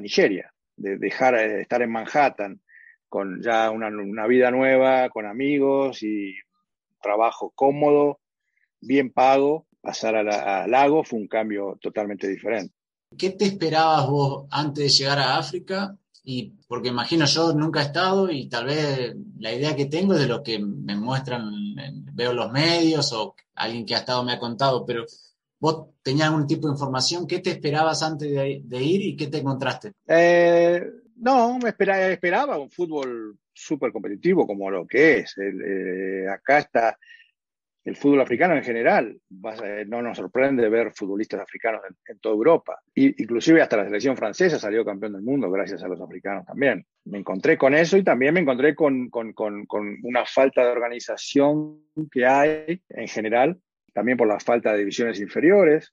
[0.00, 0.52] Nigeria.
[0.76, 2.60] De dejar de estar en Manhattan
[3.08, 6.34] con ya una, una vida nueva, con amigos y
[7.00, 8.20] trabajo cómodo,
[8.80, 9.66] bien pago.
[9.80, 12.74] Pasar al lago fue un cambio totalmente diferente.
[13.16, 17.84] ¿Qué te esperabas vos antes de llegar a África y porque imagino yo nunca he
[17.84, 21.52] estado y tal vez la idea que tengo es de lo que me muestran,
[22.12, 25.04] veo los medios o alguien que ha estado me ha contado, pero
[25.60, 29.38] vos tenías algún tipo de información, ¿qué te esperabas antes de, ir y qué te
[29.38, 29.92] encontraste?
[30.06, 30.82] Eh,
[31.16, 35.34] no, me esperaba, un fútbol súper competitivo como lo que es.
[35.38, 36.98] Eh, acá está
[37.84, 39.20] el fútbol africano en general.
[39.86, 42.80] No nos sorprende ver futbolistas africanos en, toda Europa.
[42.94, 46.86] Inclusive hasta la selección francesa salió campeón del mundo gracias a los africanos también.
[47.04, 49.10] Me encontré con eso y también me encontré con,
[50.02, 53.60] una falta de organización que hay en general,
[53.92, 55.92] también por la falta de divisiones inferiores.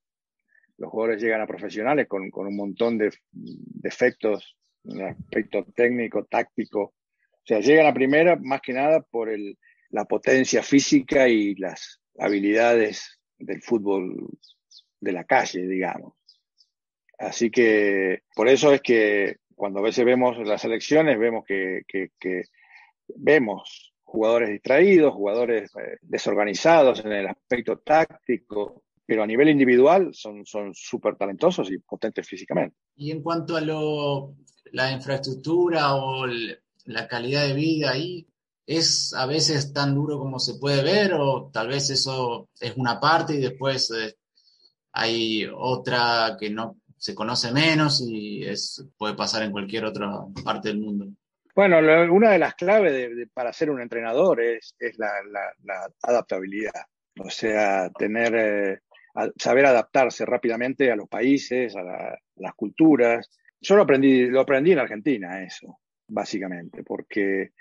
[0.78, 6.82] Los jugadores llegan a profesionales con, un montón de defectos en aspecto técnico, táctico.
[6.84, 9.58] O sea, llegan a primera más que nada por el,
[9.92, 14.30] la potencia física y las habilidades del fútbol
[15.00, 16.14] de la calle, digamos.
[17.18, 21.84] Así que por eso es que cuando a veces vemos las elecciones, vemos que,
[23.16, 30.44] vemos jugadores distraídos, jugadores eh, desorganizados en el aspecto táctico, pero a nivel individual son
[30.74, 32.76] súper talentosos y potentes físicamente.
[32.96, 34.36] Y en cuanto a lo,
[34.72, 36.26] la infraestructura o
[36.86, 38.28] la calidad de vida ahí,
[38.66, 43.00] ¿es a veces tan duro como se puede ver o tal vez eso es una
[43.00, 44.16] parte y después eh,
[44.94, 50.08] hay otra que no se conoce menos y es, puede pasar en cualquier otra
[50.44, 51.08] parte del mundo?
[51.56, 51.80] Bueno,
[52.14, 55.12] una de las claves para ser un entrenador es, la,
[56.02, 56.86] adaptabilidad,
[57.20, 58.80] o sea, tener, eh,
[59.36, 63.30] saber adaptarse rápidamente a los países, a, las culturas.
[63.60, 67.52] Yo lo aprendí, lo aprendí en Argentina, eso, básicamente, porque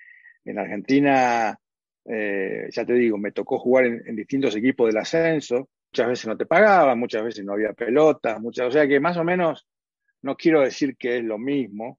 [0.44, 1.58] en Argentina,
[2.04, 6.36] eh, ya te digo, me tocó jugar en, distintos equipos del ascenso, muchas veces no
[6.36, 9.66] te pagaban, muchas veces no había pelotas, muchas, o sea que más o menos,
[10.22, 11.98] no quiero decir que es lo mismo,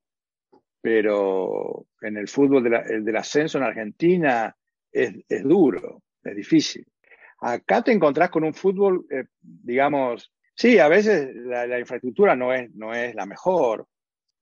[0.82, 4.56] pero en el fútbol del ascenso en Argentina
[4.91, 6.86] es, duro, es difícil.
[7.39, 12.73] Acá te encontrás con un fútbol, eh, digamos, sí, a veces la, infraestructura no es,
[12.75, 13.88] no es la mejor,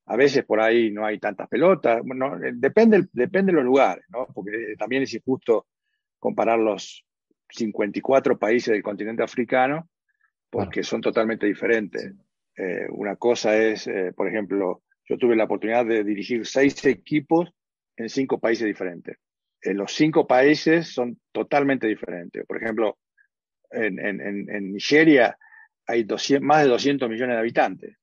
[0.10, 4.26] a veces por ahí no hay tantas pelotas, eh, depende, depende de los lugares, ¿no?
[4.34, 5.67] porque también es injusto
[6.17, 7.06] comparar los
[7.50, 9.88] 54 países del continente africano,
[10.50, 12.12] porque son totalmente diferentes.
[12.58, 17.54] Eh, una cosa es, eh, por ejemplo, yo tuve la oportunidad de dirigir seis equipos
[17.95, 19.15] en cinco países diferentes.
[19.62, 22.43] En los cinco países son totalmente diferentes.
[22.48, 22.98] Por ejemplo,
[23.69, 25.38] en, en, Nigeria
[25.86, 26.08] hay
[26.41, 27.98] más de 200 millones de habitantes,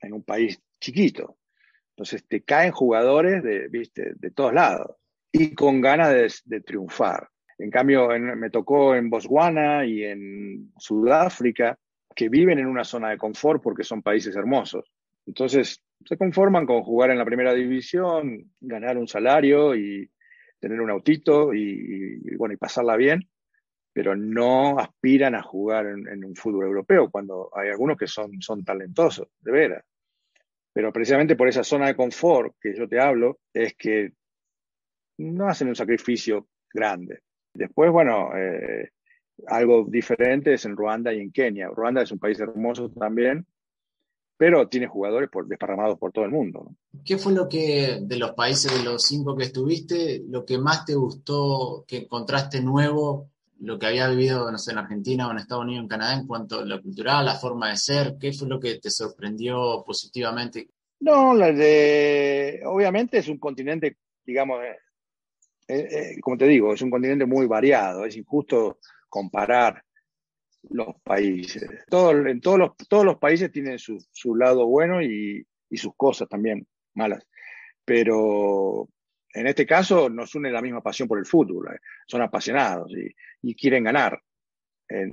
[0.00, 1.38] en un país chiquito.
[1.90, 4.12] Entonces te caen jugadores de, ¿viste?
[4.16, 4.96] de todos lados
[5.30, 7.28] y con ganas de, triunfar.
[7.58, 11.78] En cambio, me tocó en Botswana y en Sudáfrica,
[12.14, 14.92] que viven en una zona de confort porque son países hermosos.
[15.26, 20.10] Entonces, se conforman con jugar en la primera división, ganar un salario y
[20.58, 23.28] tener un autito y, bueno, y pasarla bien,
[23.92, 28.40] pero no aspiran a jugar en, en, un fútbol europeo cuando hay algunos que son,
[28.40, 29.84] son talentosos, de veras.
[30.72, 34.12] Pero precisamente por esa zona de confort que yo te hablo, es que
[35.18, 37.20] no hacen un sacrificio grande.
[37.52, 38.90] Después, bueno, eh,
[39.46, 41.68] algo diferente es en Ruanda y en Kenia.
[41.68, 43.46] Ruanda es un país hermoso también,
[44.36, 46.74] pero tiene jugadores desparramados por todo el mundo.
[47.04, 50.84] ¿Qué fue lo que, de los países de los cinco que estuviste, lo que más
[50.84, 53.31] te gustó, que encontraste nuevo
[53.62, 56.26] lo que había vivido, no sé, en Argentina o en Estados Unidos, en Canadá, en
[56.26, 58.16] cuanto a lo cultural, la forma de ser?
[58.20, 60.68] ¿Qué fue lo que te sorprendió positivamente?
[60.98, 64.76] No, de, obviamente es un continente, digamos, eh,
[65.68, 69.84] eh, eh, como te digo, es un continente muy variado, es injusto comparar
[70.70, 71.68] los países.
[71.88, 75.94] Todo, en todos los, todos los países tienen su, su lado bueno y, y, sus
[75.96, 77.24] cosas también malas,
[77.84, 78.88] pero
[79.32, 83.54] en este caso nos une la misma pasión por el fútbol, son apasionados y, y
[83.54, 84.20] quieren ganar,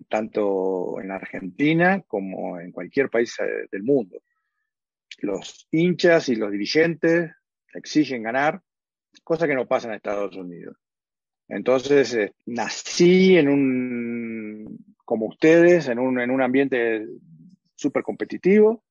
[0.07, 4.21] tanto en Argentina como en cualquier país eh, del mundo.
[5.19, 7.31] Los hinchas y los dirigentes
[7.73, 8.61] exigen ganar,
[9.23, 10.77] cosa que no pasa en Estados Unidos.
[11.47, 17.05] Entonces, eh, nací en un, como ustedes, en un, en un ambiente
[17.75, 18.83] súper competitivo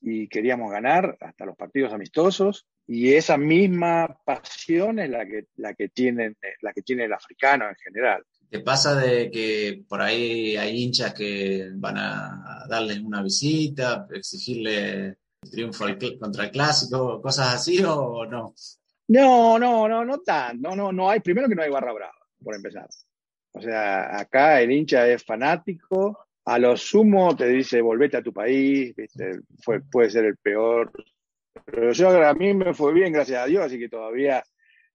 [0.00, 5.74] y queríamos ganar hasta los partidos amistosos y esa misma pasión es la que, la
[5.74, 8.24] que, tiene, la que tiene el africano en general.
[8.48, 15.06] ¿Te pasa de que por ahí hay hinchas que van a darles una visita, exigirle
[15.06, 15.84] el triunfo
[16.20, 18.54] contra el clásico, cosas así o no?
[19.08, 22.18] No, no, no, no tan, no, no, no hay, primero que no hay barra brava,
[22.42, 22.88] por empezar.
[23.52, 28.32] O sea, acá el hincha es fanático, a lo sumo te dice volvete a tu
[28.32, 28.94] país,
[29.60, 30.92] Fue, puede ser el peor.
[31.64, 34.42] Pero yo a mí me fue bien, gracias a Dios, así que todavía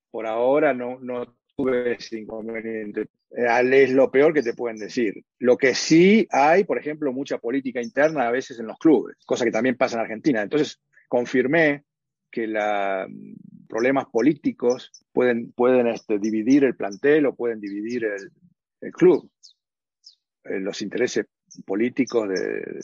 [0.09, 3.07] por ahora no, no tuve ese inconveniente.
[3.29, 5.23] Es lo peor que te pueden decir.
[5.39, 9.45] Lo que sí hay, por ejemplo, mucha política interna a veces en los clubes, cosa
[9.45, 10.41] que también pasa en Argentina.
[10.41, 11.85] Entonces, confirmé
[12.29, 13.07] que los
[13.67, 19.29] problemas políticos pueden, pueden este, dividir el plantel o pueden dividir el, club.
[20.43, 21.25] Eh, los intereses
[21.65, 22.81] políticos de,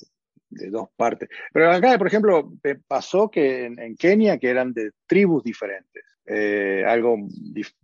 [0.49, 1.29] dos partes.
[1.53, 2.51] Pero acá, por ejemplo,
[2.88, 7.17] pasó que en Kenia, que eran de tribus diferentes, eh, algo,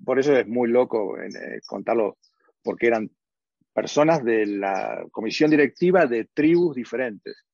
[0.04, 2.18] por eso es muy loco eh, contarlo,
[2.62, 3.10] porque eran
[3.74, 7.46] personas de la comisión directiva de tribus diferentes.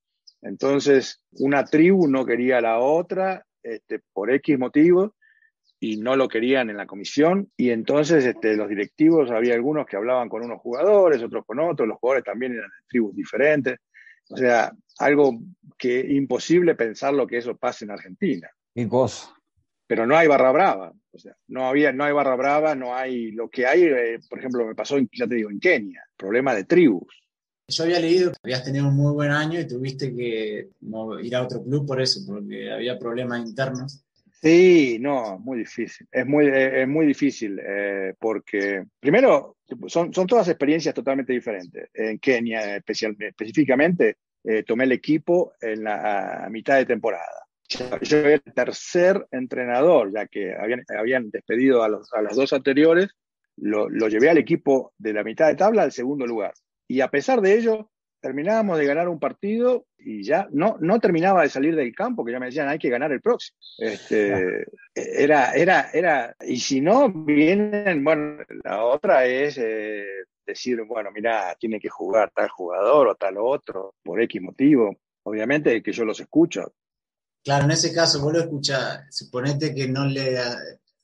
[0.41, 5.15] Entonces, una tribu no quería a la otra este, por X motivo
[5.79, 7.51] y no lo querían en la comisión.
[7.55, 11.87] Y entonces este, los directivos, había algunos que hablaban con unos jugadores, otros con otros,
[11.87, 13.79] los jugadores también eran de tribus diferentes.
[14.29, 15.39] O sea, algo
[15.77, 18.49] que imposible pensar lo que eso pase en Argentina.
[18.75, 19.33] Qué cosa.
[19.87, 20.93] Pero no hay barra brava.
[21.11, 24.39] O sea, no, había, no hay barra brava, no hay lo que hay, eh, por
[24.39, 27.23] ejemplo, me pasó, ya te digo, en Kenia, problema de tribus.
[27.67, 30.69] Yo había leído que habías tenido un muy buen año y tuviste que
[31.21, 34.03] ir a otro club por eso, porque había problemas internos.
[34.41, 36.07] Sí, no, muy difícil.
[36.11, 39.57] Es muy, es muy difícil eh, porque, primero,
[39.87, 41.89] son, son todas experiencias totalmente diferentes.
[41.93, 44.17] En Kenia, especial, específicamente,
[44.49, 47.45] eh, tomé el equipo en la mitad de temporada.
[48.01, 52.51] Yo era el tercer entrenador, ya que habían, habían despedido a, los, a las dos
[52.51, 53.09] anteriores,
[53.57, 56.53] lo, lo llevé al equipo de la mitad de tabla al segundo lugar.
[56.87, 61.43] Y a pesar de ello, terminábamos de ganar un partido y ya no, no terminaba
[61.43, 63.55] de salir del campo, que ya me decían, hay que ganar el próximo.
[63.77, 70.05] Este, era, era, era, y si no, vienen, bueno, la otra es eh,
[70.49, 74.97] decir, bueno, mira, tiene que jugar tal jugador o tal otro, por X motivo.
[75.23, 76.73] Obviamente que yo los escucho.
[77.43, 80.37] Claro, en ese caso vos lo escuchás, suponete que no le,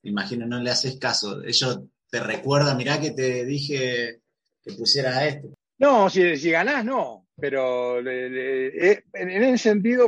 [0.03, 4.21] imagino, no le haces caso, ellos te recuerdan, mirá que te dije
[4.61, 5.49] que pusiera a este.
[5.77, 7.27] No, si, si ganás, no.
[7.37, 10.07] Pero eh, en, ese sentido,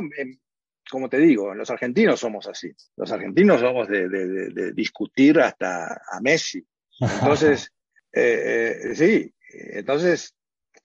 [0.90, 2.70] como te digo, los argentinos somos así.
[2.96, 6.66] Los argentinos somos de, discutir hasta a Messi.
[7.00, 7.72] Entonces,
[8.12, 10.34] eh, eh, sí, entonces,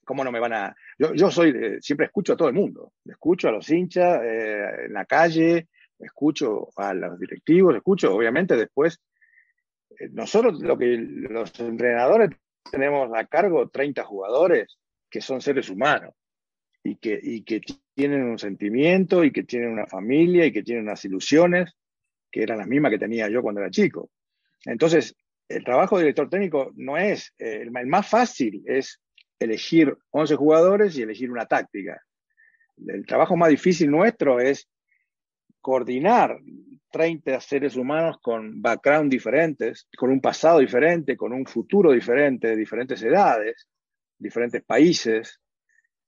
[0.03, 0.75] ¿cómo no me van a...?
[0.97, 2.93] Yo, yo soy, siempre escucho a todo el mundo.
[3.05, 5.67] Escucho a los hinchas en la calle,
[5.99, 8.99] escucho a los directivos, escucho, obviamente, después
[10.11, 12.31] nosotros lo que los entrenadores
[12.71, 14.77] tenemos a cargo 30 jugadores
[15.09, 16.13] que son seres humanos
[16.83, 17.61] y que, y que
[17.93, 21.73] tienen un sentimiento y que tienen una familia y que tienen unas ilusiones
[22.31, 24.09] que eran las mismas que tenía yo cuando era chico.
[24.65, 25.15] Entonces,
[25.55, 28.99] el trabajo de director técnico no es, eh, el, más fácil es
[29.39, 32.01] elegir 11 jugadores y elegir una táctica.
[32.85, 34.67] El trabajo más difícil nuestro es
[35.61, 36.39] coordinar
[36.91, 43.01] 30 seres humanos con background diferentes, con un pasado diferente, con un futuro diferente, diferentes
[43.03, 43.67] edades,
[44.17, 45.39] diferentes países,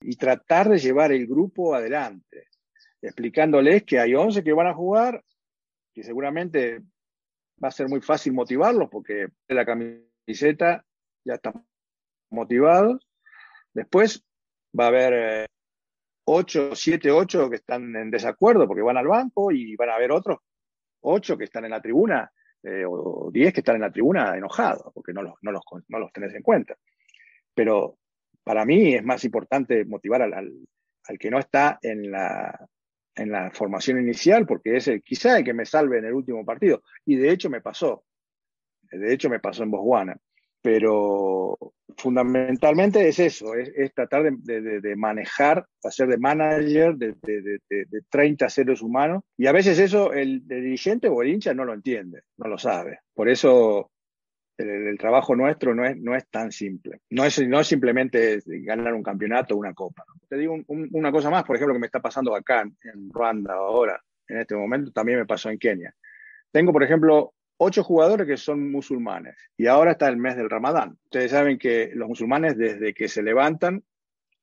[0.01, 2.47] y tratar de llevar el grupo adelante,
[3.01, 5.23] explicándoles que hay 11 que van a jugar,
[5.93, 6.81] que seguramente
[7.63, 10.85] va a ser muy fácil motivarlos porque la camiseta
[11.23, 11.65] ya están
[12.29, 13.07] motivados.
[13.73, 14.25] Después
[14.77, 15.47] va a haber
[16.25, 20.11] 8, 7, 8 que están en desacuerdo porque van al banco y van a haber
[20.11, 20.39] otros
[21.05, 22.31] ocho que están en la tribuna
[22.63, 25.99] eh, o diez que están en la tribuna enojados porque no los, no, los, no
[25.99, 26.75] los tenés en cuenta.
[27.53, 27.97] Pero
[28.43, 32.67] para mí es más importante motivar al, al, que no está en la,
[33.15, 36.45] en la formación inicial porque es el, quizá el que me salve en el último
[36.45, 36.83] partido.
[37.05, 38.03] Y de hecho me pasó.
[38.91, 40.17] De hecho me pasó en Botswana
[40.65, 41.55] pero
[41.95, 47.13] fundamentalmente es eso, es, tratar de, manejar, hacer de manager de,
[48.09, 52.23] 30 seres humanos y a veces eso el, dirigente o el hincha no lo entiende,
[52.37, 53.01] no lo sabe.
[53.13, 53.91] Por eso
[54.57, 57.01] el, trabajo nuestro no es, no es tan simple.
[57.09, 60.03] No es, no simplemente ganar un campeonato o una copa.
[60.27, 64.01] Te digo una cosa más, por ejemplo, que me está pasando acá en Ruanda ahora,
[64.27, 65.93] en este momento, también me pasó en Kenia.
[66.51, 70.97] Tengo, por ejemplo, ocho jugadores que son musulmanes y ahora está el mes del Ramadán.
[71.05, 73.83] Ustedes saben que los musulmanes desde que se levantan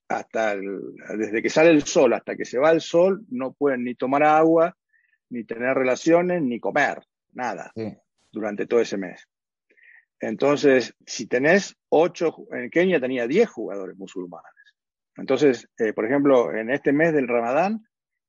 [0.07, 3.95] hasta desde que sale el sol hasta que se va el sol no pueden ni
[3.95, 4.75] tomar agua,
[5.29, 7.71] ni tener relaciones, ni comer, nada,
[8.31, 9.27] durante todo ese mes.
[10.23, 14.53] Entonces, si tenés ocho, en Kenia tenía diez jugadores musulmanes.
[15.17, 17.85] Entonces, eh, por ejemplo, en este mes del Ramadán,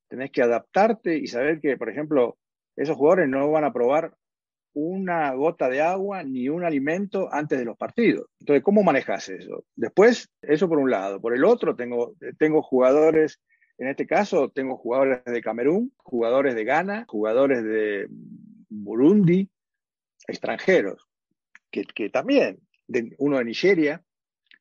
[0.09, 2.37] tenés que adaptarte y saber que, por ejemplo,
[2.75, 4.13] esos jugadores no van a probar
[4.73, 8.27] una gota de agua ni un alimento antes de los partidos.
[8.41, 9.63] Entonces, ¿cómo manejas eso?
[9.73, 11.21] Después, eso por un lado.
[11.21, 13.39] Por el otro, tengo, tengo jugadores,
[13.77, 18.07] en este caso, tengo jugadores de Camerún, jugadores de Ghana, jugadores de
[18.67, 19.49] Burundi,
[20.27, 21.07] extranjeros,
[21.75, 24.01] que, que también, de, uno de Nigeria,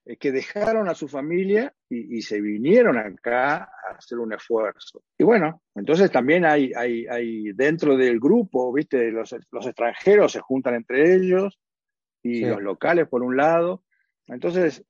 [0.05, 5.05] eh, que dejaron a su familia y, se vinieron acá a hacer un esfuerzo.
[5.16, 10.41] Y bueno, entonces también hay, hay, hay dentro del grupo, viste, los, los extranjeros se
[10.41, 11.61] juntan entre ellos
[12.20, 13.84] y los locales por un lado.
[14.26, 14.84] Entonces,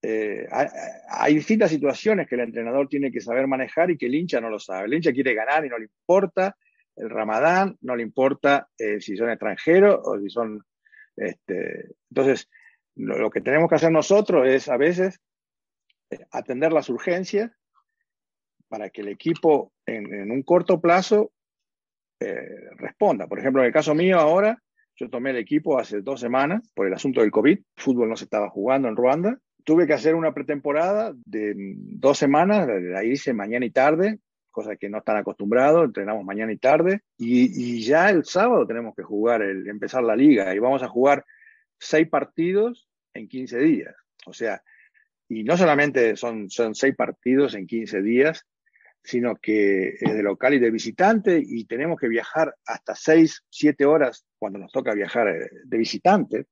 [0.00, 0.46] eh,
[1.08, 4.48] hay, distintas situaciones que el entrenador tiene que saber manejar y que el hincha no
[4.48, 4.86] lo sabe.
[4.86, 6.56] El hincha quiere ganar y no le importa
[6.94, 10.62] el ramadán, no le importa eh, si son extranjeros o si son...
[11.16, 12.48] Este, entonces,
[12.96, 15.20] lo, que tenemos que hacer nosotros es a veces
[16.10, 17.50] eh, atender las urgencias
[18.68, 21.32] para que el equipo en, un corto plazo
[22.20, 23.26] eh, responda.
[23.26, 24.60] Por ejemplo, en el caso mío ahora,
[24.96, 28.24] yo tomé el equipo hace dos semanas por el asunto del COVID, fútbol no se
[28.24, 33.66] estaba jugando en Ruanda, tuve que hacer una pretemporada de dos semanas, la hice mañana
[33.66, 34.20] y tarde,
[34.54, 39.02] cosa que no están acostumbrados, entrenamos mañana y tarde, y, ya el sábado tenemos que
[39.02, 41.24] jugar, el, empezar la liga, y vamos a jugar
[41.78, 43.94] seis partidos en 15 días.
[44.26, 44.62] O sea,
[45.28, 48.46] y no solamente son, son seis partidos en 15 días,
[49.02, 53.84] sino que es de local y de visitante, y tenemos que viajar hasta seis, siete
[53.84, 56.46] horas cuando nos toca viajar eh, de visitante.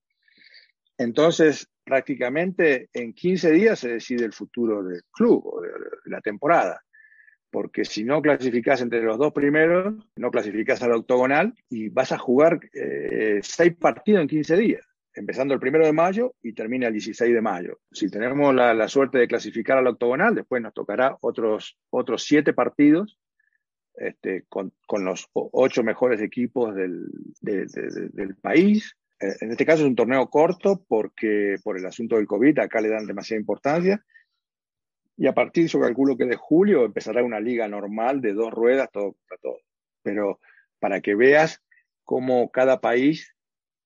[0.98, 5.70] Entonces, prácticamente en 15 días se decide el futuro del club o de
[6.06, 6.82] la temporada
[7.52, 12.18] porque si no clasificás entre los dos primeros, no clasificás al octogonal y vas a
[12.18, 16.94] jugar eh, seis partidos en 15 días, empezando el primero de mayo y termina el
[16.94, 17.78] 16 de mayo.
[17.92, 23.18] Si tenemos la, suerte de clasificar al octogonal, después nos tocará otros, otros siete partidos
[23.96, 24.72] este, con,
[25.04, 27.04] los ocho mejores equipos del,
[27.42, 28.96] del país.
[29.20, 32.80] Eh, en este caso es un torneo corto porque por el asunto del COVID acá
[32.80, 34.02] le dan demasiada importancia
[35.22, 38.88] y a partir, yo calculo que de julio empezará una liga normal de dos ruedas,
[38.92, 39.58] todo para todo.
[40.02, 40.40] Pero
[40.80, 41.62] para que veas
[42.02, 43.32] cómo cada país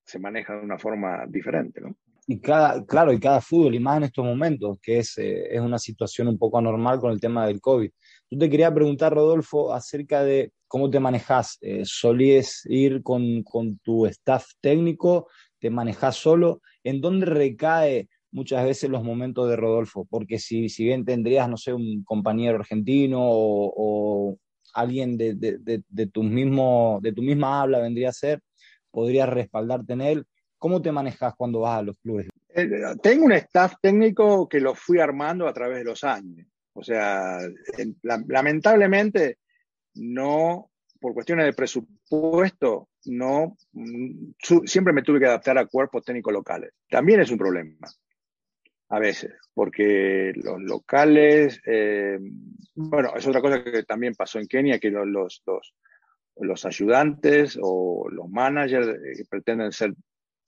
[0.03, 1.95] se maneja de una forma diferente, ¿no?
[2.27, 5.61] Y cada, claro, y cada fútbol, y más en estos momentos, que es, eh, es
[5.61, 7.91] una situación un poco anormal con el tema del COVID.
[8.31, 11.59] Yo te quería preguntar, Rodolfo, acerca de cómo te manejas.
[11.61, 15.29] Eh, ¿Solías ir con, con tu staff técnico?
[15.59, 16.63] ¿Te manejas solo?
[16.83, 21.57] ¿En dónde recae muchas veces los momentos de Rodolfo, porque si, si bien tendrías, no
[21.57, 24.39] sé, un compañero argentino o,
[24.75, 28.43] alguien de, de, tu mismo, de tu misma habla vendría a ser,
[28.91, 30.27] podrías respaldarte en él.
[30.59, 32.29] ¿Cómo te manejas cuando vas a los clubes?
[32.55, 32.69] Eh,
[33.03, 36.47] tengo un staff técnico que lo fui armando a través de los años.
[36.75, 37.39] O sea,
[38.03, 39.39] lamentablemente
[39.95, 40.71] no,
[41.01, 44.33] por cuestiones de presupuesto, no, mm,
[44.67, 46.73] siempre me tuve que adaptar a cuerpos técnicos locales.
[46.91, 47.89] También es un problema
[48.89, 52.19] a veces, porque los locales, eh,
[52.75, 55.75] bueno, es otra cosa que también pasó en Kenia, que los, los,
[56.37, 59.95] los, ayudantes o los managers eh, pretenden ser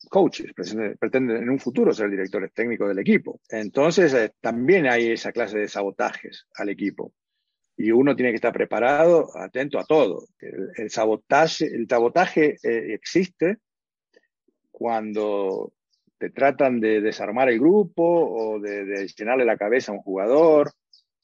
[0.09, 3.41] coaches, pretenden, en un futuro ser directores técnicos del equipo.
[3.49, 7.13] Entonces, eh, también hay esa clase de sabotajes al equipo.
[7.77, 10.27] Y uno tiene que estar preparado, atento a todo.
[10.41, 13.59] El, sabotaje, el sabotaje existe
[14.73, 15.73] cuando
[16.19, 20.73] te tratan de desarmar el grupo o de, llenarle la cabeza a un jugador.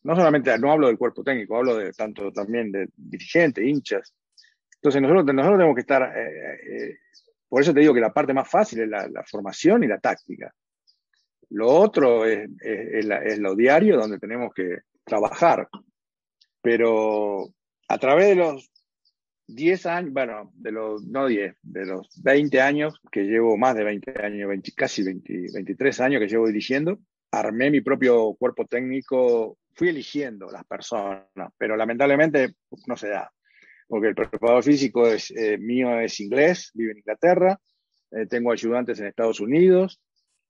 [0.04, 4.14] No solamente, no hablo del cuerpo técnico, hablo de tanto también de dirigentes, hinchas.
[4.76, 6.98] Entonces nosotros, tenemos que estar, eh, eh,
[7.48, 10.54] por eso te digo que la parte más fácil es la, formación y la táctica.
[11.50, 15.68] Lo otro es, es, lo diario donde tenemos que trabajar.
[16.60, 17.48] Pero
[17.88, 18.70] a través de los
[19.46, 23.84] 10 años, bueno, de los, no 10, de los 20 años que llevo, más de
[23.84, 26.98] 20 años, casi 23 años que llevo dirigiendo,
[27.30, 31.28] armé mi propio cuerpo técnico, fui eligiendo las personas,
[31.58, 32.54] pero lamentablemente
[32.86, 33.30] no se da,
[33.86, 37.60] porque el preparador físico es, eh, mío es inglés, vive en Inglaterra,
[38.12, 40.00] eh, tengo ayudantes en Estados Unidos,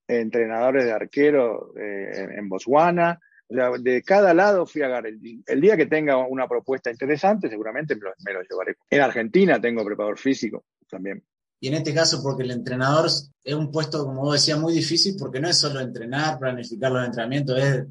[0.06, 5.12] entrenadores de arquero eh, en Botswana, o sea, de cada lado fui a agarrar.
[5.46, 8.76] El, día que tenga una propuesta interesante, seguramente me lo, llevaré.
[8.90, 11.24] En Argentina tengo preparador físico también.
[11.60, 15.16] Y en este caso, porque el entrenador es un puesto, como vos decías, muy difícil,
[15.18, 17.86] porque no es solo entrenar, planificar los entrenamientos, es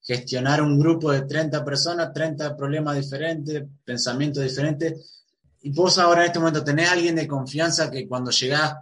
[0.00, 5.24] gestionar un grupo de 30 personas, 30 problemas diferentes, pensamientos diferentes.
[5.62, 8.76] Y vos ahora en este momento tenés a alguien de confianza que cuando llegás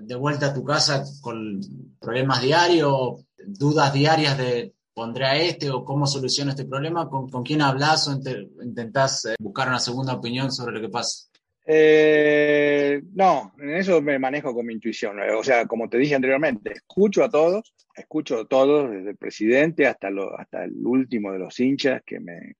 [0.00, 1.60] de vuelta a tu casa con
[1.98, 7.08] problemas diarios, dudas diarias de pondré a este o cómo soluciono este problema?
[7.08, 8.20] ¿Con, con quién hablas o
[8.62, 11.30] intentás eh, buscar una segunda opinión sobre lo que pasa?
[11.64, 15.16] Eh, no, en eso me manejo con mi intuición.
[15.38, 19.86] O sea, como te dije anteriormente, escucho a todos, escucho a todos, desde el presidente
[19.86, 22.56] hasta, lo, hasta el último de los hinchas que me,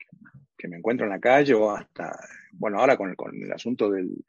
[0.57, 2.18] que me encuentro en la calle o hasta,
[2.53, 4.24] bueno, ahora con el, con el asunto del,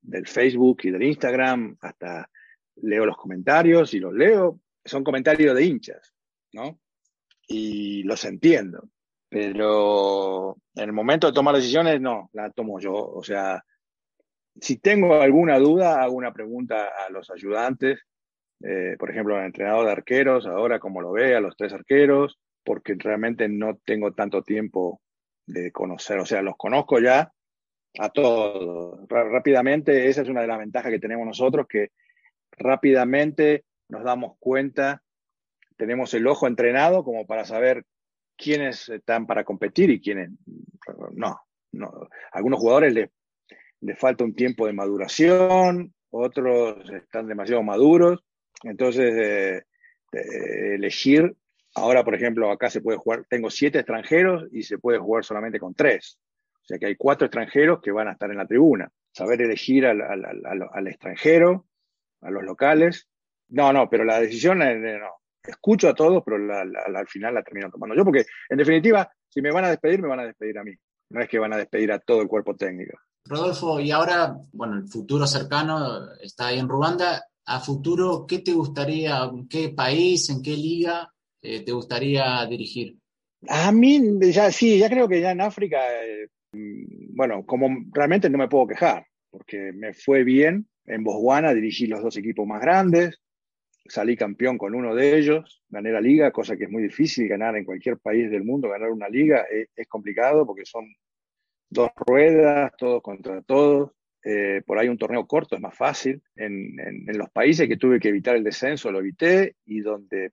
[0.00, 2.30] del Facebook y del Instagram, hasta
[2.76, 4.60] leo los comentarios y los leo.
[4.84, 6.14] Son comentarios de hinchas,
[6.52, 6.78] ¿no?
[7.50, 8.88] Y los entiendo.
[9.28, 12.94] Pero en el momento de tomar decisiones, no, la tomo yo.
[12.94, 13.62] O sea,
[14.60, 18.00] si tengo alguna duda, hago una pregunta a los ayudantes,
[18.62, 22.38] eh, por ejemplo, al entrenador de arqueros, ahora como lo ve, a los tres arqueros,
[22.64, 25.00] porque realmente no tengo tanto tiempo
[25.46, 27.32] de conocer, o sea, los conozco ya
[27.98, 29.08] a todos.
[29.08, 31.88] rápidamente, esa es una de las ventajas que tenemos nosotros, que
[32.52, 35.02] rápidamente nos damos cuenta
[35.80, 37.86] tenemos el ojo entrenado como para saber
[38.36, 40.30] quiénes están para competir y quiénes
[41.14, 41.40] no.
[41.72, 42.08] no.
[42.32, 48.22] Algunos jugadores les, falta un tiempo de maduración, otros están demasiado maduros.
[48.62, 49.64] Entonces,
[50.12, 51.34] eh, elegir
[51.74, 55.60] Ahora, por ejemplo, acá se puede jugar, tengo siete extranjeros y se puede jugar solamente
[55.60, 56.18] con tres.
[56.62, 58.90] O sea que hay cuatro extranjeros que van a estar en la tribuna.
[59.12, 61.66] Saber elegir al, al, extranjero,
[62.20, 63.08] a los locales.
[63.48, 65.19] No, no, pero la decisión, eh, no.
[65.42, 69.50] Escucho a todos, pero al final la termino tomando yo, porque en definitiva, si me
[69.50, 70.72] van a despedir, me van a despedir a mí.
[71.10, 72.98] No es que van a despedir a todo el cuerpo técnico.
[73.24, 77.24] Rodolfo, y ahora, bueno, el futuro cercano está ahí en Ruanda.
[77.46, 81.12] A futuro, ¿qué te gustaría, en qué país, en qué liga
[81.42, 82.96] eh, te gustaría dirigir?
[83.48, 84.00] A mí,
[84.32, 88.68] ya sí, ya creo que ya en África, eh, bueno, como realmente no me puedo
[88.68, 90.68] quejar, porque me fue bien.
[90.84, 93.20] En Botswana dirigí los dos equipos más grandes,
[93.86, 97.56] salí campeón con uno de ellos, gané la liga, cosa que es muy difícil ganar
[97.56, 100.86] en cualquier país del mundo, ganar una liga es, es complicado porque son
[101.68, 103.92] dos ruedas, todos contra todos.
[104.22, 106.22] Eh, por ahí un torneo corto es más fácil.
[106.36, 110.32] En, en, los países que tuve que evitar el descenso, lo evité y donde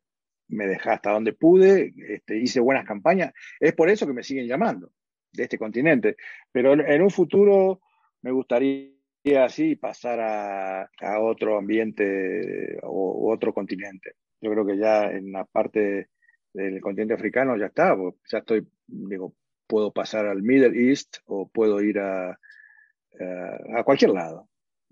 [0.49, 3.33] me dejé hasta donde pude, este, hice buenas campañas.
[3.59, 4.91] Es por eso que me siguen llamando
[5.31, 6.17] de este continente.
[6.51, 7.81] Pero en, un futuro
[8.21, 8.91] me gustaría
[9.35, 14.13] así pasar a, a otro ambiente o, otro continente.
[14.41, 16.09] Yo creo que ya en la parte
[16.53, 17.95] del continente africano ya está,
[18.31, 19.35] ya estoy, digo,
[19.67, 24.49] puedo pasar al Middle East o puedo ir a, a cualquier lado.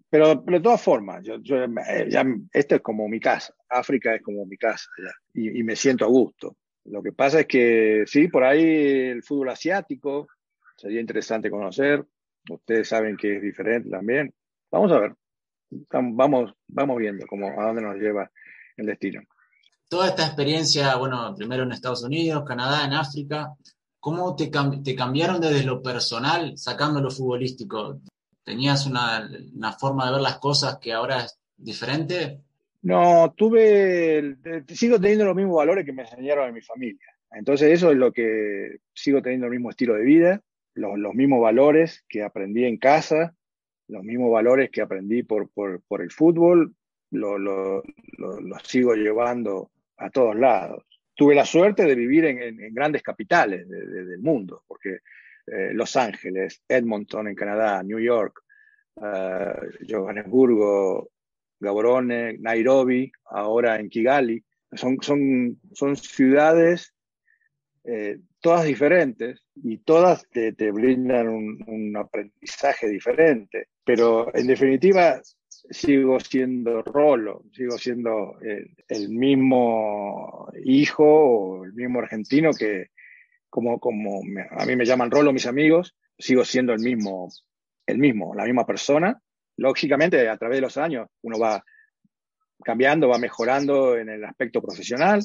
[0.10, 4.22] Pero, de todas formas, yo, yo eh, ya, esto es como mi casa, África es
[4.22, 4.88] como mi casa
[5.34, 6.56] y, y, me siento a gusto.
[6.86, 8.64] Lo que pasa es que sí, por ahí
[9.10, 10.28] el fútbol asiático
[10.78, 12.06] sería interesante conocer.
[12.50, 14.34] Ustedes saben que es diferente también.
[14.72, 15.16] Vamos a ver,
[15.92, 18.30] vamos, vamos viendo cómo, a dónde nos lleva
[18.78, 19.22] el destino.
[19.88, 23.54] Toda esta experiencia, bueno, primero en Estados Unidos, Canadá, en África,
[24.00, 24.52] ¿cómo te,
[24.84, 28.00] te cambiaron desde lo personal, sacando lo futbolístico?
[28.44, 32.42] ¿Tenías una, una, forma de ver las cosas que ahora es diferente?
[32.82, 34.38] No, tuve,
[34.68, 37.16] sigo teniendo los mismos valores que me enseñaron en mi familia.
[37.32, 40.42] Entonces eso es lo que sigo teniendo el mismo estilo de vida,
[40.76, 43.36] los, los mismos valores que aprendí en casa,
[43.88, 46.76] los mismos valores que aprendí por, por, el fútbol,
[47.12, 47.84] los lo,
[48.64, 50.84] sigo llevando a todos lados.
[51.16, 55.00] Tuve la suerte de vivir en, en, grandes capitales de, de, del mundo, porque
[55.48, 58.42] eh, Los Ángeles, Edmonton en Canadá, New York,
[58.96, 61.12] uh, Johannesburgo,
[61.60, 64.44] Gaborone, Nairobi, ahora en Kigali.
[64.74, 66.95] Son, son, son ciudades
[67.88, 75.22] eh, todas diferentes y todas te, brindan un, aprendizaje diferente, pero en definitiva
[75.70, 82.88] sigo siendo Rolo, sigo siendo el, el mismo hijo o el mismo argentino que,
[83.50, 84.22] como, como
[84.52, 87.30] a mí me llaman Rolo mis amigos, sigo siendo el mismo,
[87.86, 89.22] el mismo, la misma persona.
[89.58, 91.64] Lógicamente, a través de los años, uno va
[92.64, 95.22] cambiando, va mejorando en el aspecto profesional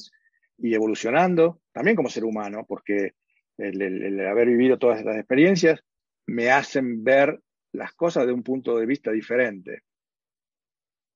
[0.61, 3.15] y evolucionando, también como ser humano, porque
[3.59, 5.83] el, el, el haber vivido todas estas experiencias
[6.27, 7.41] me hacen ver
[7.73, 9.83] las cosas de un punto de vista diferente.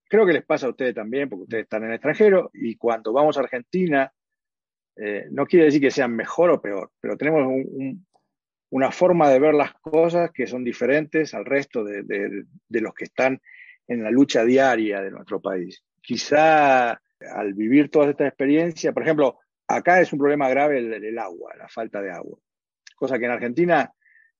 [0.09, 3.13] Creo que les pasa a ustedes también, porque ustedes están en el extranjero y cuando
[3.13, 4.13] vamos a Argentina
[4.97, 8.07] eh, no quiere decir que sean mejor o peor, pero tenemos un, un,
[8.71, 12.95] una forma de ver las cosas que son diferentes al resto de, de, de, los
[12.95, 13.41] que están
[13.89, 15.83] en la lucha diaria de nuestro país.
[16.01, 17.01] Quizá
[17.33, 21.69] al vivir todas estas experiencias, por ejemplo, acá es un problema grave el, agua, la
[21.69, 22.39] falta de agua,
[22.97, 23.93] cosa que en Argentina,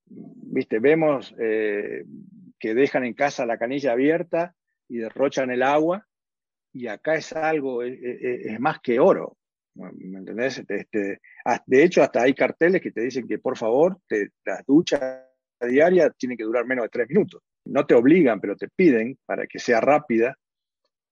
[0.07, 2.05] viste, vemos eh,
[2.59, 4.55] que dejan en casa la canilla abierta
[4.89, 6.07] y derrochan el agua,
[6.73, 9.37] y acá es algo, es, es, es más que oro.
[9.75, 10.63] ¿Me entendés?
[10.69, 11.21] Este,
[11.67, 15.25] de hecho, hasta hay carteles que te dicen que por favor, te, las duchas
[15.61, 17.43] diarias que durar menos de tres minutos.
[17.65, 20.37] No te obligan, pero te piden para que sea rápida,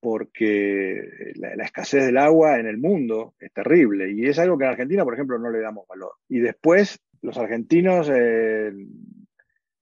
[0.03, 4.71] porque la, escasez del agua en el mundo es terrible y es algo que en
[4.71, 6.15] Argentina, por ejemplo, no le damos valor.
[6.29, 8.73] Y después, los argentinos eh,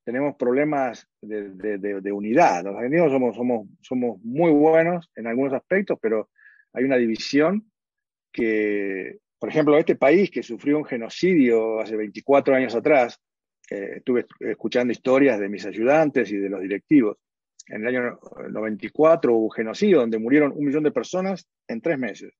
[0.04, 2.64] tenemos problemas de, unidad.
[2.64, 3.10] Los argentinos
[3.80, 6.28] somos muy buenos en algunos aspectos, pero
[6.74, 7.64] hay una división
[8.30, 13.18] que, por ejemplo, este país que sufrió un genocidio hace 24 años atrás,
[13.70, 17.16] eh, estuve escuchando historias de mis ayudantes y de los directivos.
[17.70, 18.18] En el año
[18.50, 22.34] 94 hubo genocidio donde murieron un millón de personas en tres meses.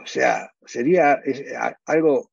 [0.00, 1.20] O sea, sería
[1.86, 2.30] algo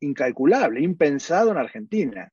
[0.00, 2.32] incalculable, impensado en Argentina.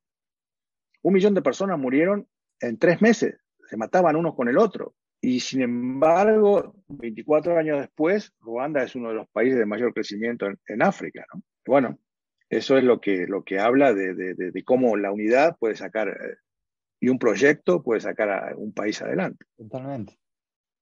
[1.01, 2.25] Un millón de personas murieron
[2.61, 3.35] en tres meses,
[3.67, 4.95] se mataban unos con el otro.
[5.19, 10.47] Y sin embargo, 24 años después, Ruanda es uno de los países de mayor crecimiento
[10.67, 11.25] en, África.
[11.33, 11.41] ¿no?
[11.65, 11.99] Bueno,
[12.49, 16.37] eso es lo que, lo que habla de, de cómo la unidad puede sacar eh,
[16.99, 19.45] y un proyecto puede sacar a un país adelante.
[19.57, 20.17] Totalmente.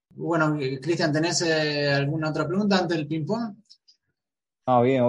[0.10, 3.56] Bueno, Cristian, ¿tenés eh, alguna otra pregunta antes del ping-pong?
[4.68, 5.04] No, bien,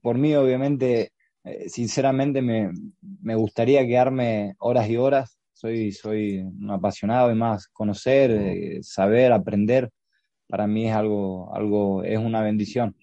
[0.00, 2.72] por mí obviamente, eh, sinceramente me,
[3.20, 5.38] me, gustaría quedarme horas y horas.
[5.52, 9.90] Soy, soy un apasionado y más conocer, eh, saber, aprender,
[10.46, 12.96] para mí es algo, algo, es una bendición.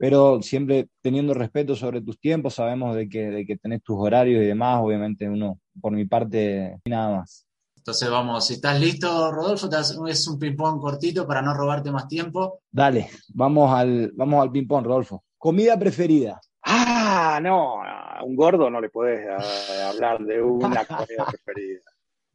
[0.00, 4.42] Pero siempre teniendo respeto sobre tus tiempos, sabemos de que, de que tenés tus horarios
[4.42, 7.46] y demás, obviamente uno, por mi parte, nada más.
[7.76, 9.68] Entonces vamos, si estás listo, Rodolfo,
[10.08, 12.62] es un ping-pong cortito para no robarte más tiempo.
[12.70, 15.22] Dale, vamos al, vamos al ping-pong, Rodolfo.
[15.36, 16.40] Comida preferida.
[16.62, 21.82] Ah, no, a un gordo no le puedes eh, hablar de una comida preferida.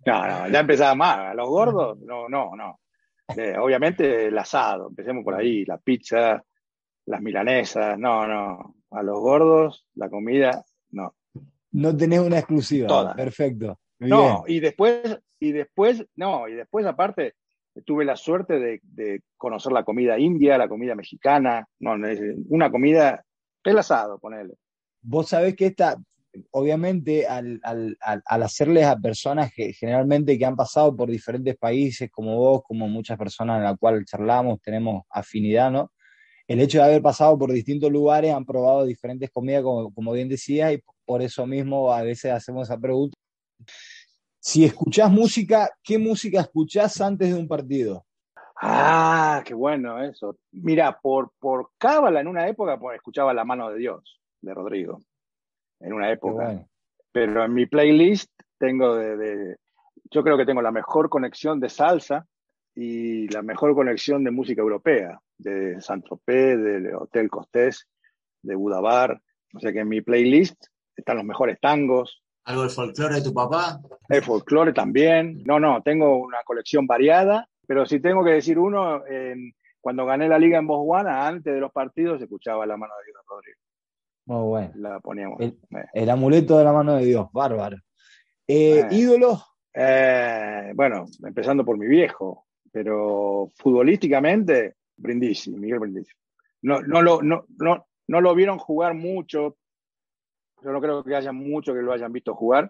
[0.06, 1.18] No, no, ya empezaba más.
[1.18, 2.80] A los gordos, no, no, no.
[3.36, 6.44] Eh, obviamente el asado, empecemos por ahí, la pizza,
[7.06, 8.76] las milanesas, no, no.
[8.92, 11.16] A los gordos, la comida, no.
[11.72, 12.88] No tenés una exclusiva.
[12.88, 13.16] Toda.
[13.16, 13.80] Perfecto.
[14.00, 17.36] no, y después, y después, no, y después aparte,
[17.84, 21.96] tuve la suerte de, conocer la comida india, la comida mexicana, no,
[22.50, 23.24] una comida,
[23.64, 24.54] el asado, ponele.
[25.02, 25.98] Vos sabés que esta,
[26.52, 32.10] obviamente, al, al, al, hacerles a personas que generalmente que han pasado por diferentes países,
[32.10, 35.92] como vos, como muchas personas en la cual charlamos, tenemos afinidad, ¿no?
[36.48, 40.30] El hecho de haber pasado por distintos lugares, han probado diferentes comidas, como, como bien
[40.30, 43.18] decías, y por eso mismo a veces hacemos esa pregunta.
[44.40, 48.06] Si escuchás música, ¿qué música escuchás antes de un partido?
[48.62, 50.38] Ah, qué bueno eso.
[50.52, 55.02] Mira, por, por Cábala en una época pues, escuchaba La mano de Dios, de Rodrigo,
[55.80, 56.66] en una época.
[57.12, 59.58] Pero en mi playlist tengo de,
[60.12, 62.26] yo creo que tengo la mejor conexión de salsa
[62.76, 67.88] y la mejor conexión de música europea, de Saint-Tropez, del Hotel Costés,
[68.42, 69.22] de Budabar.
[69.54, 70.66] O sea que en mi playlist
[70.96, 73.82] están los mejores tangos, ¿Algo del folclore de tu papá?
[74.08, 75.42] El folclore también.
[75.46, 79.02] No, no, tengo una colección variada, pero si tengo que decir uno,
[79.82, 83.24] cuando gané la liga en Botswana, antes de los partidos, escuchaba la mano de Dios
[83.28, 83.60] Rodrigo.
[84.28, 84.72] Muy bueno.
[84.76, 85.40] La poníamos.
[85.40, 85.58] El,
[85.94, 86.12] eh.
[86.12, 87.78] amuleto de la mano de Dios, bárbaro.
[88.48, 88.88] Eh, eh.
[88.92, 89.42] ¿Ídolo?
[90.76, 92.45] bueno, empezando por mi viejo,
[92.76, 96.12] pero futbolísticamente, Brindisi, Miguel Brindisi.
[96.64, 99.56] No, no, lo, no, no, no lo vieron jugar mucho,
[100.62, 102.70] yo no creo que haya mucho que lo hayan visto jugar,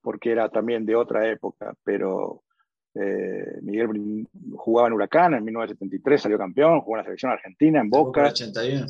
[0.00, 2.42] porque era también de otra época, pero
[2.92, 4.26] eh, Miguel
[4.56, 8.26] jugaba en Huracán en 1973, salió campeón, jugó en la selección argentina, en Boca.
[8.26, 8.86] 81.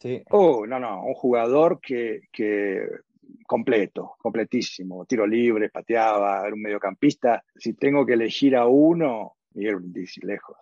[0.00, 0.22] Sí.
[0.30, 2.22] Oh, no, no, un jugador que,
[3.46, 7.44] completo, completísimo, tiro libre, pateaba, era un mediocampista.
[7.54, 10.56] Si tengo que elegir a uno, Miguel Brindisi, lejos.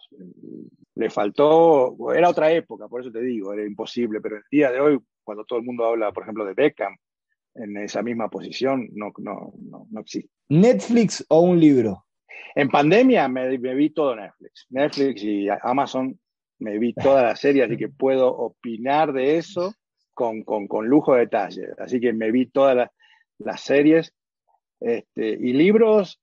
[0.94, 4.80] Le faltó, era otra época, por eso te digo, era imposible, pero el día de
[4.80, 6.96] hoy cuando todo el mundo habla, por ejemplo, de Beckham
[7.56, 9.52] en esa misma posición, no, no,
[9.90, 10.30] no, existe.
[10.48, 12.06] ¿Netflix o un libro?
[12.54, 14.66] En pandemia me, vi todo Netflix.
[14.70, 16.18] Netflix y Amazon
[16.58, 19.74] me vi toda la serie, así que puedo opinar de eso
[20.14, 21.68] con, con, lujo de detalle.
[21.78, 22.88] Así que me vi todas
[23.38, 24.14] las, series.
[24.78, 26.20] Este, y libros,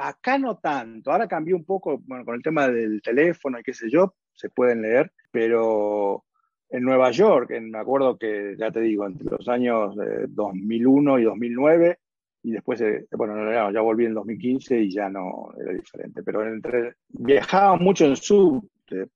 [0.00, 1.10] acá no tanto.
[1.10, 4.50] Ahora cambió un poco, bueno, con el tema del teléfono y qué sé yo, se
[4.50, 6.24] pueden leer, pero
[6.70, 9.94] en Nueva York, en, me acuerdo que, ya te digo, entre los años
[10.28, 11.98] 2001 y 2009,
[12.44, 16.96] y después, eh, bueno, ya volví en 2015 y ya no era diferente, pero entre,
[17.08, 19.08] viajaba mucho en subte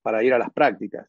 [0.00, 1.06] para ir a las prácticas.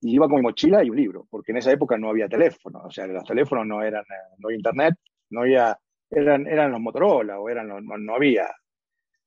[0.00, 2.80] Y iba con mi mochila y un libro, porque en esa época no había teléfono,
[2.84, 4.94] o sea, los teléfonos no eran, eh, no había internet,
[5.30, 5.78] no había,
[6.10, 8.48] eran, eran los Motorola o eran, no, había,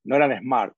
[0.05, 0.73] no eran smart,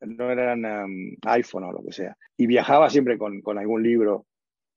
[0.00, 2.16] no eran um, iPhone o lo que sea.
[2.36, 4.26] Y viajaba siempre con, con algún libro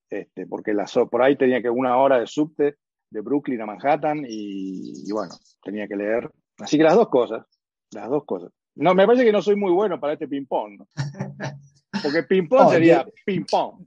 [0.10, 2.78] este, porque la, por ahí tenía que una hora de subte
[3.12, 6.30] de Brooklyn a Manhattan y, bueno, tenía que leer.
[6.60, 7.46] Así que las dos cosas,
[7.92, 8.52] las dos cosas.
[8.76, 10.84] No, me parece que no soy muy bueno para este ping-pong.
[12.02, 13.86] Porque ping-pong sería ping-pong.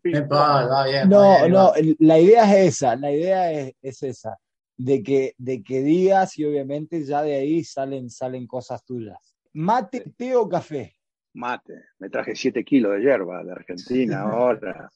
[1.09, 4.37] no, no, la idea es esa, la idea es, esa,
[4.77, 9.37] de que, de que digas y obviamente ya de ahí salen, salen cosas tuyas.
[9.53, 10.97] ¿Mate, té o café?
[11.35, 14.91] Mate, me traje 7 kilos de hierba de Argentina ahora.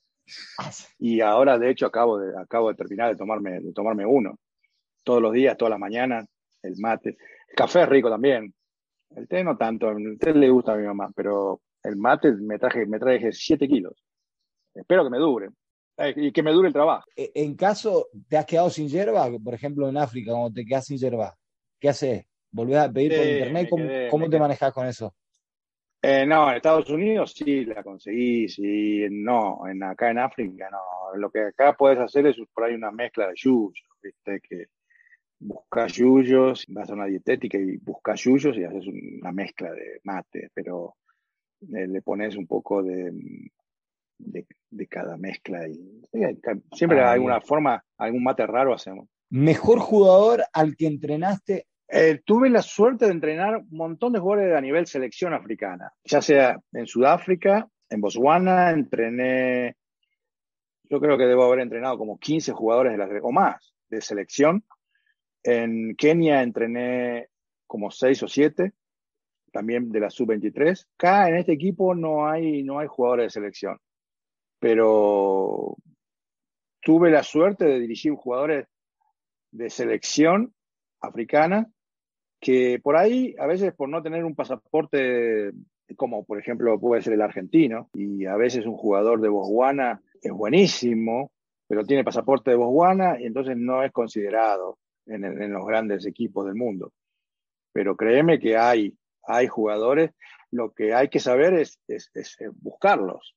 [0.98, 4.38] Y ahora, de hecho, acabo de, acabo de terminar de tomarme, de tomarme uno.
[5.04, 6.26] Todos los días, todas las mañanas,
[6.62, 7.10] el mate.
[7.48, 8.52] El café es rico también.
[9.14, 12.58] El té no tanto, el té le gusta a mi mamá, pero el mate me
[12.58, 14.04] traje, me traje 7 kilos.
[14.74, 15.50] Espero que me dure.
[15.98, 17.08] Y que me dure el trabajo.
[17.16, 20.84] E, en caso te has quedado sin hierba, por ejemplo en África, cuando te quedas
[20.84, 21.34] sin hierba,
[21.80, 22.26] ¿qué haces?
[22.50, 23.68] ¿Volvés a pedir por internet?
[23.70, 25.14] ¿Cómo, ¿cómo te manejas con eso?
[26.02, 31.18] Eh, no, en Estados Unidos sí la conseguí, sí, no, en, acá en África no.
[31.18, 34.40] Lo que acá puedes hacer es por ahí una mezcla de yuyos, ¿viste?
[34.40, 34.66] Que
[35.38, 40.50] buscas yuyos, vas a una dietética y buscas yuyos y haces una mezcla de mate,
[40.54, 40.96] pero
[41.74, 43.12] eh, le pones un poco de,
[44.18, 44.46] de,
[44.88, 45.68] cada mezcla.
[45.68, 46.02] Y,
[46.72, 49.08] siempre hay alguna forma, algún mate raro hacemos.
[49.30, 51.66] ¿Mejor jugador al que entrenaste?
[51.88, 56.20] Eh, tuve la suerte de entrenar un montón de jugadores a nivel selección africana, ya
[56.20, 59.76] sea en Sudáfrica, en Botswana, entrené,
[60.84, 64.64] yo creo que debo haber entrenado como 15 jugadores de la, o más de selección.
[65.42, 67.28] En Kenia entrené
[67.66, 68.72] como 6 o 7
[69.52, 70.86] también de la sub-23.
[70.96, 73.78] Acá en este equipo no hay, no hay jugadores de selección,
[74.58, 75.76] pero
[76.80, 78.66] tuve la suerte de dirigir jugadores
[79.50, 80.54] de selección
[81.00, 81.70] africana
[82.40, 85.52] que por ahí, a veces por no tener un pasaporte
[85.96, 90.32] como por ejemplo puede ser el argentino, y a veces un jugador de Botswana es
[90.32, 91.30] buenísimo,
[91.68, 96.56] pero tiene pasaporte de Botswana y entonces no es considerado en, los grandes equipos del
[96.56, 96.92] mundo.
[97.72, 98.96] Pero créeme que hay
[99.28, 100.12] hay jugadores,
[100.52, 101.80] lo que hay que saber es,
[102.60, 103.34] buscarlos,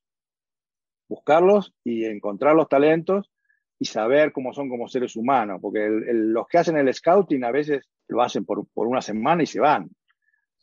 [1.09, 3.29] buscarlos y encontrar los talentos
[3.77, 7.89] y saber cómo son como seres humanos, porque los que hacen el scouting a veces
[8.07, 9.89] lo hacen por, por una semana y se van.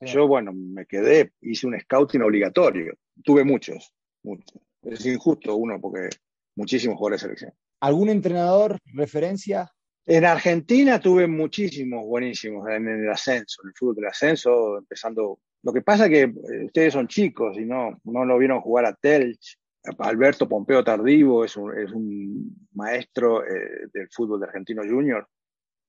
[0.01, 2.94] Yo, bueno, me quedé, hice un scouting obligatorio,
[3.24, 3.92] tuve muchos,
[4.22, 4.61] muchos.
[4.82, 6.09] Es injusto uno porque
[6.55, 7.53] muchísimos jugadores de selección.
[7.80, 9.70] ¿Algún entrenador, referencia
[10.09, 15.40] en Argentina tuve muchísimos buenísimos en el ascenso, en el fútbol del ascenso, empezando.
[15.64, 18.86] Lo que pasa es que eh, ustedes son chicos y no, no lo vieron jugar
[18.86, 19.59] a Telch.
[19.99, 25.28] Alberto Pompeo Tardivo es un, es un maestro eh, del fútbol de Argentino Junior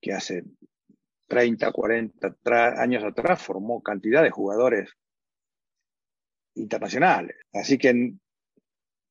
[0.01, 0.43] que hace
[1.27, 2.35] 30, 40
[2.77, 4.89] años atrás formó cantidad de jugadores
[6.55, 7.35] internacionales.
[7.53, 8.13] Así que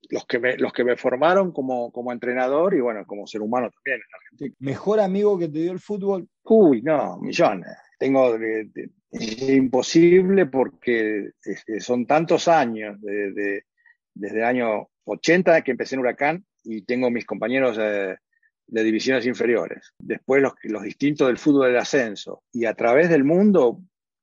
[0.09, 3.71] los que me, los que me formaron como, como entrenador y bueno, como ser humano
[3.71, 4.57] también en Argentina.
[4.61, 6.29] ¿Mejor amigo que te dio el fútbol?
[6.45, 7.77] Uy, no, millones.
[7.99, 8.37] Tengo,
[9.11, 11.31] es imposible porque
[11.81, 13.65] son tantos años, de,
[14.17, 19.95] desde el año 80 que empecé en Huracán y tengo mis compañeros de divisiones inferiores.
[19.99, 22.43] Después los, los distintos del fútbol del ascenso.
[22.53, 23.81] Y a través del mundo,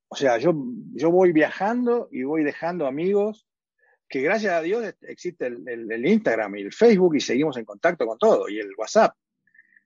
[0.10, 0.54] o sea, yo,
[0.94, 3.48] yo voy viajando y voy dejando amigos
[4.14, 8.20] que gracias a Dios existe el, Instagram y el Facebook y seguimos en contacto con
[8.20, 9.16] todo, y el WhatsApp.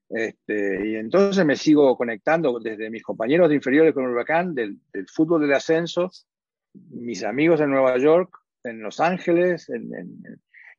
[0.10, 5.08] Este, y entonces me sigo conectando desde mis compañeros de inferiores con Huracán, del, del
[5.08, 6.12] fútbol del ascenso,
[6.74, 8.38] mis amigos en Nueva York,
[8.68, 9.70] en Los Ángeles,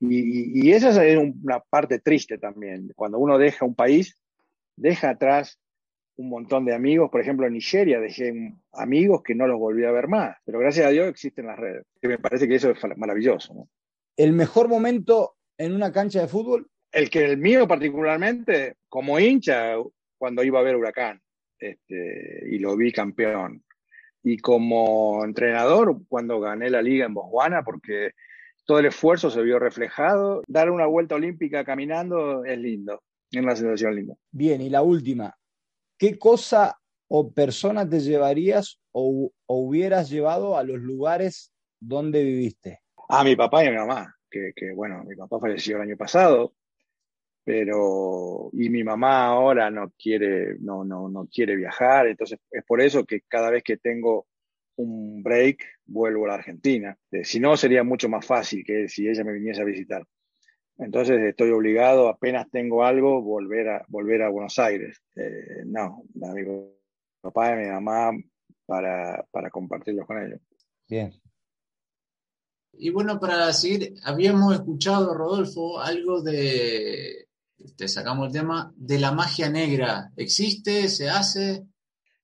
[0.01, 2.93] y, y, esa es una parte triste también.
[2.95, 4.17] Cuando uno deja un país,
[4.77, 5.59] deja atrás
[6.17, 7.11] un montón de amigos.
[7.11, 10.87] Por ejemplo, en Nigeria dejé amigos que no los volví a ver más, pero gracias
[10.87, 11.85] a Dios existen las redes.
[12.03, 13.69] me parece que eso es maravilloso.
[14.17, 16.69] ¿El mejor momento en una cancha de fútbol?
[16.91, 19.75] El que el mío particularmente, como hincha,
[20.17, 21.21] cuando iba a ver Huracán
[21.59, 23.63] este, y lo vi campeón.
[24.23, 28.13] Y como entrenador, cuando gané la liga en Botswana, porque
[28.69, 30.43] todo el esfuerzo se vio reflejado.
[30.47, 34.15] Dar una vuelta olímpica caminando es lindo, es una sensación linda.
[34.31, 35.35] Bien, y la última,
[35.97, 41.51] ¿qué cosa o persona te llevarías o, hubieras llevado a los lugares
[41.81, 42.81] donde viviste?
[43.09, 46.53] A mi papá y a mi mamá, que, bueno, mi papá falleció el año pasado,
[47.49, 52.83] pero y mi mamá ahora no quiere, no, no, no quiere viajar, entonces es por
[52.83, 54.27] eso que cada vez que tengo
[54.77, 56.95] un break vuelvo a la Argentina.
[57.11, 60.05] Eh, si no, sería mucho más fácil que si ella me viniese a visitar.
[60.77, 65.01] Entonces estoy obligado, apenas tengo algo, volver a, volver a Buenos Aires.
[65.17, 66.45] Eh, no, mi
[67.23, 68.11] papá y mi mamá
[68.67, 70.41] para, para compartirlos con ellos.
[70.87, 71.15] Bien.
[72.75, 77.28] Y bueno, para seguir, habíamos escuchado, Rodolfo, algo de,
[77.77, 80.11] te sacamos el tema, de la magia negra.
[80.17, 80.89] ¿Existe?
[80.89, 81.65] ¿Se hace?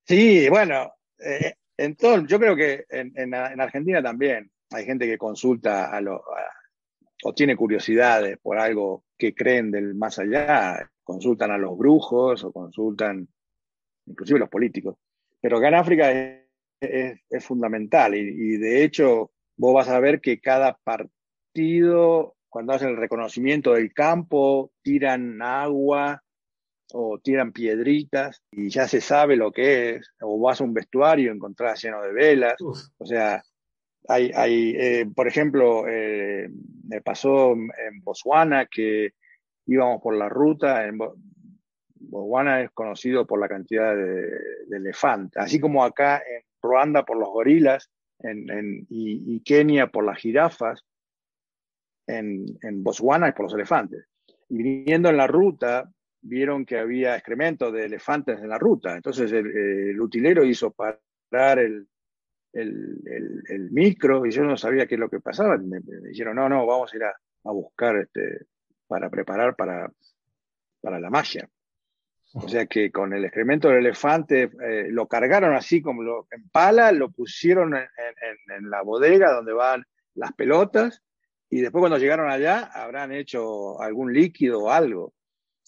[0.03, 1.55] Sí, bueno, eh,
[2.27, 6.21] yo creo que en, en, Argentina también hay gente que consulta a, los
[7.23, 12.51] o tiene curiosidades por algo que creen del más allá, consultan a los brujos o
[12.51, 13.27] consultan
[14.05, 14.97] inclusive los políticos.
[15.41, 20.77] Pero acá en África es, fundamental y, de hecho vos vas a ver que cada
[20.83, 26.23] partido, cuando hacen el reconocimiento del campo, tiran agua
[26.93, 31.25] o tiran piedritas y ya se sabe lo que es, o vas a un vestuario
[31.25, 33.43] y encontrás lleno de velas, o sea,
[34.07, 36.47] hay, hay eh, por ejemplo, eh,
[36.87, 39.09] me pasó en Botswana que
[39.65, 40.87] íbamos por la ruta.
[40.87, 44.29] En Botswana es conocido por la cantidad de,
[44.71, 50.85] elefantes, así como acá en Ruanda por los gorilas en, y, Kenia por las jirafas.
[52.07, 54.05] En, en Botswana es por los elefantes.
[54.49, 55.91] Y viniendo en la ruta,
[56.21, 58.95] vieron que había excrementos de elefantes en la ruta.
[58.95, 61.87] Entonces el, el utilero hizo parar el,
[62.53, 65.57] el, el, micro y yo no sabía qué es lo que pasaba.
[65.57, 65.79] Me,
[66.09, 68.45] dijeron, no, no, vamos a ir a, a buscar este,
[68.87, 69.91] para preparar para,
[70.81, 71.49] para la magia.
[72.33, 76.49] O sea que con el excremento del elefante eh, lo cargaron así como lo, en
[76.49, 79.85] pala, lo pusieron en, la bodega donde van
[80.15, 81.01] las pelotas
[81.55, 85.13] y después cuando llegaron allá habrán hecho algún líquido o algo,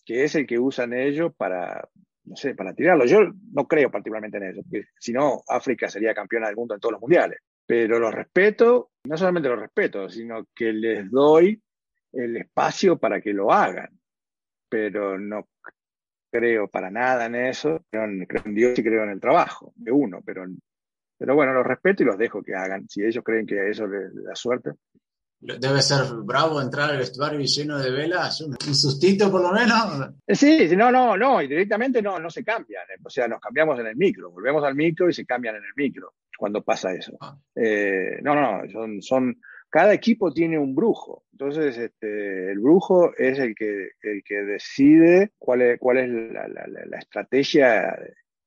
[0.06, 1.88] que es el que usan ellos para,
[2.26, 3.06] no sé, para tirarlo.
[3.06, 3.20] Yo
[3.54, 6.92] no creo particularmente en eso, porque si no, África sería campeona del mundo en todos
[6.92, 7.40] los mundiales.
[7.66, 11.64] Pero los respeto, no solamente los respeto, sino que les doy
[12.12, 13.98] el espacio para que lo hagan.
[14.68, 15.48] Pero no
[16.30, 20.20] creo para nada en eso, creo en, Dios y creo en el trabajo de uno,
[20.26, 20.46] pero,
[21.18, 22.90] pero bueno, los respeto y los dejo que hagan.
[22.90, 24.72] Si ellos creen que eso les, da suerte,
[25.40, 30.10] Debe ser bravo entrar al vestuario lleno de velas, un sustito por lo menos.
[30.26, 32.84] Eh, sí, no, no, no, y directamente no, no se cambian.
[32.90, 35.64] Eh, o sea, nos cambiamos en el micro, volvemos al micro y se cambian en
[35.64, 37.16] el micro cuando pasa eso.
[37.22, 37.38] Ah.
[37.56, 41.26] Eh, no, no, son, son, cada equipo tiene un brujo.
[41.32, 46.48] Entonces, este, el brujo es el que, el que decide cuál es, cuál es la,
[46.48, 47.96] la, la estrategia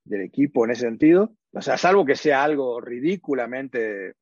[0.04, 1.34] del equipo en ese sentido.
[1.52, 4.14] O sea, salvo que sea algo ridículamente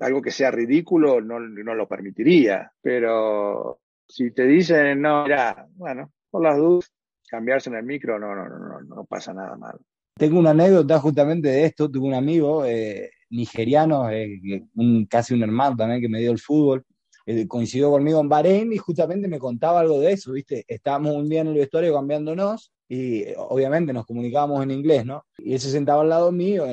[0.00, 6.10] algo que sea ridículo no, no lo permitiría, pero si te dicen, no, mira, bueno,
[6.30, 6.92] por las dudas,
[7.28, 9.78] cambiarse en el micro no, no, no, no pasa nada mal.
[10.16, 15.42] Tengo una anécdota justamente de esto, tuve un amigo eh, nigeriano, eh, un, casi un
[15.42, 16.84] hermano también que me dio el fútbol,
[17.26, 20.64] eh, coincidió conmigo en Bahrein y justamente me contaba algo de eso, ¿viste?
[20.66, 25.24] Estábamos un día en el vestuario cambiándonos y obviamente nos comunicábamos en inglés, ¿no?
[25.38, 26.66] Y él se sentaba al lado mío,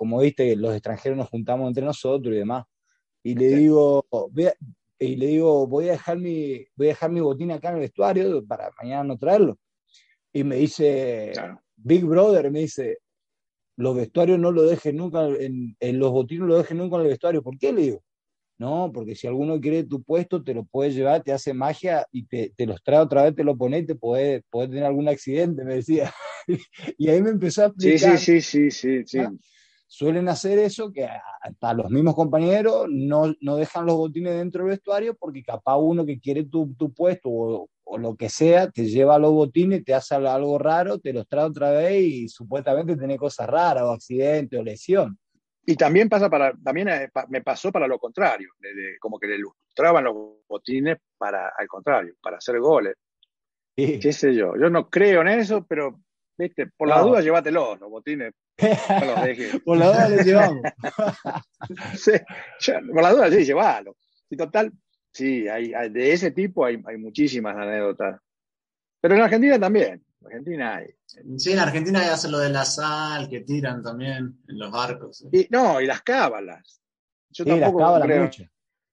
[0.00, 2.64] como viste, los extranjeros nos juntamos entre nosotros y demás.
[3.22, 4.54] Y le digo, voy a,
[4.98, 7.80] y le digo, voy a dejar mi, voy a dejar mi botín acá en el
[7.82, 9.58] vestuario para mañana no traerlo.
[10.32, 11.34] Y me dice,
[11.76, 13.00] Big Brother, me dice,
[13.76, 17.08] los vestuarios no lo dejes nunca, en, los botines no lo dejes nunca en el
[17.08, 17.42] vestuario.
[17.42, 17.70] ¿Por qué?
[17.70, 18.02] Le digo,
[18.56, 22.24] no, porque si alguno quiere tu puesto, te lo puede llevar, te hace magia y
[22.24, 25.10] te, te los trae otra vez, te lo pone y te puede, puede tener algún
[25.10, 26.10] accidente, me decía.
[26.96, 28.16] y ahí me empezó a explicar.
[28.16, 29.18] Sí, sí, sí, sí, sí.
[29.18, 29.30] ¿Ah?
[29.90, 34.70] Suelen hacer eso, que hasta los mismos compañeros no, no, dejan los botines dentro del
[34.70, 38.84] vestuario porque capaz uno que quiere tu, tu puesto o, o, lo que sea, te
[38.84, 43.18] lleva los botines, te hace algo raro, te los trae otra vez y supuestamente tiene
[43.18, 45.18] cosas raras o accidente o lesión.
[45.66, 48.50] Y también pasa para, también eh, me pasó para lo contrario,
[49.00, 50.14] como que le ilustraban los
[50.48, 52.94] botines para, al contrario, para hacer goles.
[53.74, 54.52] ¿Qué sé yo?
[54.56, 56.00] Yo no creo en eso, pero
[56.76, 58.32] por la duda, llévatelos, los botines.
[59.64, 60.62] por la duda les llevamos.
[62.92, 63.96] por la duda, sí, llévalo.
[64.28, 64.72] Y total,
[65.12, 68.20] sí, hay, de ese tipo hay, hay muchísimas anécdotas.
[69.00, 70.04] Pero en Argentina también.
[70.20, 70.86] En Argentina hay.
[71.38, 75.26] Sí, en Argentina hay lo de la sal que tiran también en los barcos.
[75.32, 76.82] Y, no, y las cábalas.
[77.30, 78.30] Yo tampoco las cábalas creo.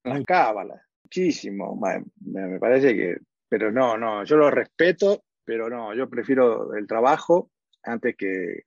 [0.04, 0.82] Las cábalas.
[1.04, 1.76] Muchísimo.
[1.76, 3.18] Me, me, parece que.
[3.50, 7.50] Pero no, no, yo lo respeto pero no, yo prefiero el trabajo
[7.82, 8.66] antes que...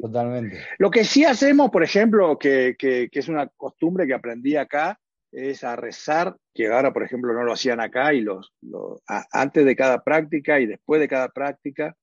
[0.00, 0.58] Totalmente.
[0.78, 4.98] Lo que sí hacemos, por ejemplo, que, que, es una costumbre que aprendí acá,
[5.30, 8.52] es a rezar, que ahora, por ejemplo, no lo hacían acá, y los,
[9.06, 11.96] antes de cada práctica y después de cada práctica,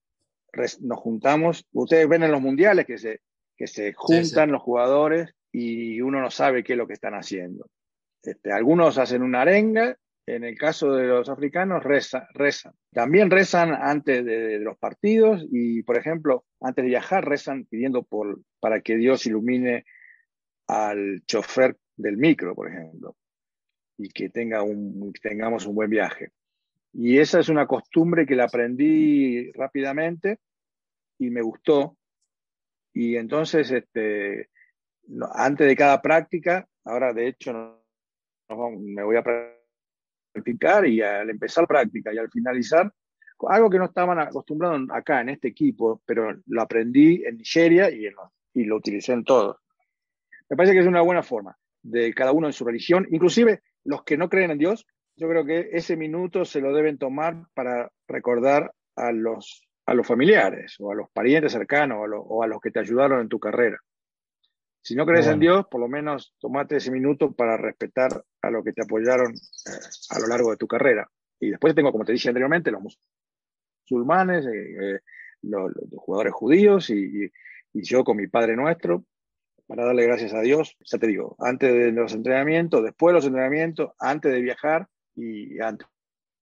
[0.81, 1.65] nos juntamos.
[1.73, 3.21] Ustedes ven en los mundiales que se,
[3.57, 7.67] que se juntan los jugadores y uno no sabe qué es lo que están haciendo.
[8.23, 9.97] Este, algunos hacen una arenga
[10.27, 12.73] en el caso de los africanos, reza, rezan.
[12.91, 18.41] También rezan antes de, los partidos y, por ejemplo, antes de viajar, rezan pidiendo por,
[18.59, 19.85] para que Dios ilumine
[20.67, 23.15] al chofer del micro, por ejemplo,
[23.97, 26.31] y que tenga un, tengamos un buen viaje.
[26.91, 30.39] Y esa es una costumbre que la aprendí rápidamente
[31.19, 31.97] y me gustó.
[32.93, 34.49] Y entonces, este,
[35.33, 37.83] antes de cada práctica, ahora de hecho
[38.49, 39.23] me voy a
[40.35, 42.91] practicar y al empezar práctica y al finalizar,
[43.47, 48.07] algo que no estaban acostumbrados acá en este equipo, pero lo aprendí en Nigeria y,
[48.53, 49.59] y lo utilicé en todo.
[50.49, 54.03] Me parece que es una buena forma de cada uno en su religión, inclusive los
[54.03, 57.89] que no creen en Dios, yo creo que ese minuto se lo deben tomar para
[58.07, 62.71] recordar a los, a los familiares o a los parientes cercanos o a los que
[62.71, 63.77] te ayudaron en tu carrera.
[64.85, 68.63] Si no crees en Dios, por lo menos tomate ese minuto para respetar a los
[68.63, 69.79] que te apoyaron eh,
[70.11, 71.09] a lo largo de tu carrera.
[71.39, 72.95] Y después tengo, como te dije anteriormente, los
[73.89, 74.99] musulmanes, eh, eh,
[75.41, 77.31] los, jugadores judíos y,
[77.73, 79.05] yo con mi Padre Nuestro,
[79.65, 83.25] para darle gracias a Dios, ya te digo, antes de los entrenamientos, después de los
[83.25, 85.87] entrenamientos, antes de viajar y antes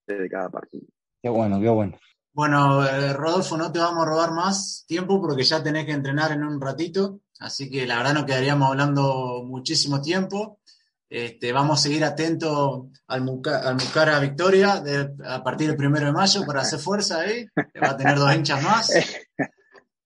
[0.06, 0.86] de cada partido.
[1.22, 1.98] Qué bueno, qué bueno.
[2.34, 6.42] Bueno, Rodolfo, no te vamos a robar más tiempo porque ya tenés que entrenar en
[6.42, 7.20] un ratito.
[7.38, 10.58] Así que la verdad nos quedaríamos hablando muchísimo tiempo.
[11.08, 14.82] Este, vamos a seguir atentos al, Mucara Victoria
[15.24, 17.46] a partir del primero de mayo para hacer fuerza ahí.
[17.80, 18.90] Va a tener dos hinchas más.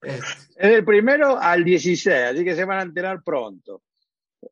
[0.01, 3.83] Es del primero al 16, así que se van a enterar pronto.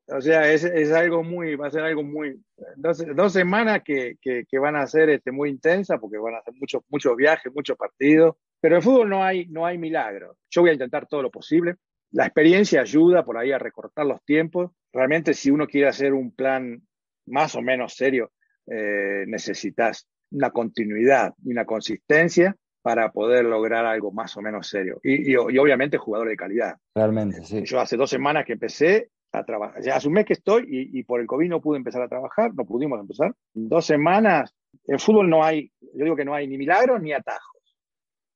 [0.08, 2.40] O sea, es, es algo muy, va a ser algo muy,
[2.76, 6.38] dos, dos semanas que, que, que, van a ser este, muy intensas porque van a
[6.38, 10.36] hacer muchos muchos viajes, muchos partidos, pero en fútbol no hay, no hay milagro.
[10.50, 11.76] Yo voy a intentar todo lo posible.
[12.10, 14.72] La experiencia ayuda por ahí a recortar los tiempos.
[14.92, 16.82] Realmente si uno quiere hacer un plan
[17.26, 18.32] más o menos serio,
[18.66, 25.00] eh, necesitas una continuidad y una consistencia para poder lograr algo más o menos serio.
[25.02, 26.76] Y, y, y obviamente jugadores de calidad.
[26.94, 27.62] Realmente, sí.
[27.64, 29.82] Yo hace dos semanas que empecé a trabajar.
[29.82, 32.64] Ya mes que estoy y, y, por el COVID no pude empezar a trabajar, no
[32.64, 33.34] pudimos empezar.
[33.54, 34.54] Dos semanas,
[34.86, 37.62] en fútbol no hay, yo digo que no hay ni milagros ni atajos.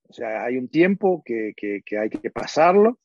[0.08, 2.98] O sea, hay un tiempo que, que, que hay que pasarlo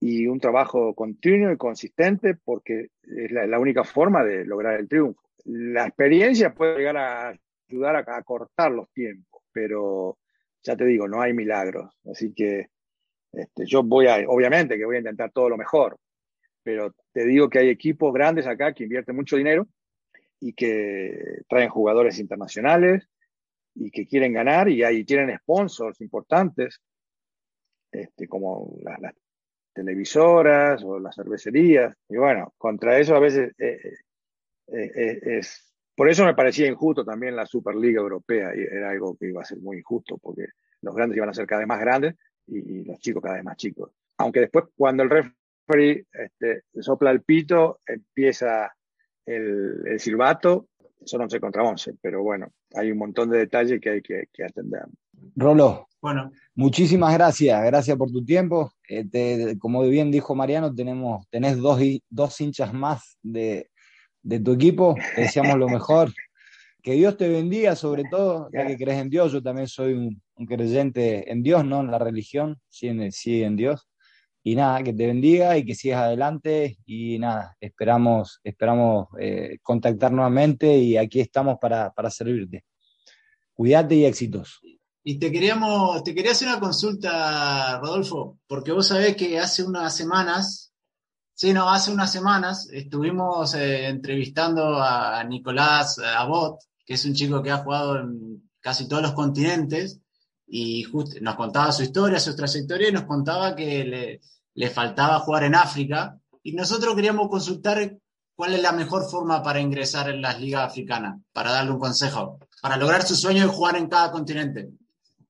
[0.00, 4.88] y un trabajo continuo y consistente porque es la, la, única forma de lograr el
[4.88, 5.20] triunfo.
[5.44, 7.34] La experiencia puede llegar a
[7.68, 10.18] ayudar a, a cortar los tiempos, pero
[10.62, 11.92] ya te digo, no hay milagros.
[12.04, 12.68] Así que
[13.32, 15.98] este, yo voy a, obviamente que voy a intentar todo lo mejor,
[16.62, 19.66] pero te digo que hay equipos grandes acá que invierten mucho dinero
[20.40, 23.08] y que traen jugadores internacionales
[23.74, 26.80] y que quieren ganar y ahí tienen sponsors importantes,
[27.90, 29.14] este, como las,
[29.72, 31.96] televisoras o las cervecerías.
[32.08, 33.78] Y bueno, contra eso a veces eh,
[34.68, 35.68] eh, eh, es...
[35.94, 39.44] Por eso me parecía injusto también la Superliga Europea, y era algo que iba a
[39.44, 40.46] ser muy injusto, porque
[40.80, 42.14] los grandes iban a ser cada vez más grandes
[42.46, 43.92] y, y los chicos cada vez más chicos.
[44.16, 45.10] Aunque después, cuando el
[45.66, 48.72] referee este, sopla el pito, empieza
[49.26, 50.68] el, el silbato,
[51.04, 54.44] son 11 contra 11, pero bueno, hay un montón de detalles que hay que, que
[54.44, 54.82] atender.
[55.36, 58.72] Rolo, Bueno, muchísimas gracias, gracias por tu tiempo.
[58.88, 63.68] Eh, te- como bien dijo Mariano, tenemos, tenés dos, dos hinchas más de,
[64.22, 66.10] de tu equipo, te deseamos lo mejor.
[66.84, 70.20] Que Dios te bendiga, sobre todo, ya que crees en Dios, yo también soy un,
[70.34, 73.88] un creyente en Dios, no en la religión, sí en, sí en Dios.
[74.44, 76.78] Y nada, que te bendiga y que sigas adelante.
[76.84, 82.64] Y nada, esperamos, esperamos eh, contactar nuevamente y aquí estamos para, para servirte.
[83.54, 84.60] Cuídate y éxitos.
[85.04, 89.96] Y te queríamos, te quería hacer una consulta, Rodolfo, porque vos sabés que hace unas
[89.96, 90.72] semanas,
[91.34, 97.42] sí, no, hace unas semanas estuvimos eh, entrevistando a Nicolás Abot, que es un chico
[97.42, 100.00] que ha jugado en casi todos los continentes,
[100.54, 104.20] y just, nos contaba su historia, su trayectoria, y nos contaba que le,
[104.52, 107.96] le faltaba jugar en África, y nosotros queríamos consultar
[108.34, 112.38] cuál es la mejor forma para ingresar en las ligas africanas, para darle un consejo,
[112.60, 114.68] para lograr su sueño de jugar en cada continente.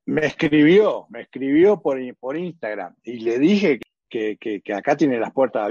[0.07, 5.33] Me escribió, me escribió por, por Instagram y le dije que, que, acá tiene las
[5.33, 5.70] puertas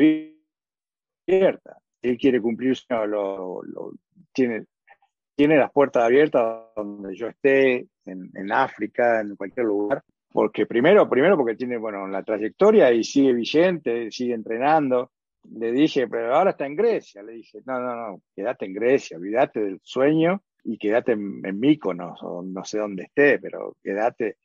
[1.28, 1.78] abiertas.
[2.02, 3.92] Él quiere cumplir, lo, lo,
[4.32, 4.68] tiene,
[5.36, 10.04] tiene las puertas abiertas donde yo esté, en, África, en cualquier lugar.
[10.32, 15.12] Porque primero, primero porque tiene, bueno, la trayectoria y sigue vigente, sigue entrenando.
[15.54, 17.22] Le dije, pero ahora está en Grecia.
[17.24, 21.60] Le dije, no, no, no, quédate en Grecia, olvídate del sueño y quédate en, en
[21.60, 24.38] Míconos o no sé dónde esté, pero quédate.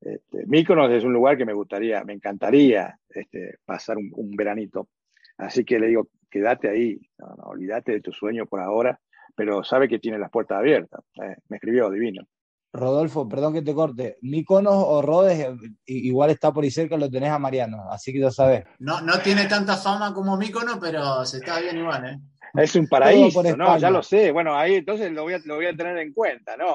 [0.00, 4.88] Este, Míconos es un lugar que me gustaría, me encantaría este, pasar un, veranito.
[5.36, 7.00] Así que le digo, quédate ahí,
[7.44, 8.98] olvídate de tu sueño por ahora,
[9.38, 11.00] pero sabe que tiene las puertas abiertas.
[11.22, 12.24] Eh, me escribió divino.
[12.72, 15.46] Rodolfo, perdón que te corte, Míconos o Rodes,
[15.86, 18.64] igual está por ahí cerca, lo tenés a Mariano, así que ya sabes.
[18.80, 22.18] No, no tiene tanta fama como Míconos, pero se está bien igual, ¿eh?
[22.54, 23.78] Es un paraíso, ¿no?
[23.78, 24.32] Ya lo sé.
[24.32, 26.66] Bueno, ahí entonces lo voy a, lo voy a tener en cuenta, ¿no?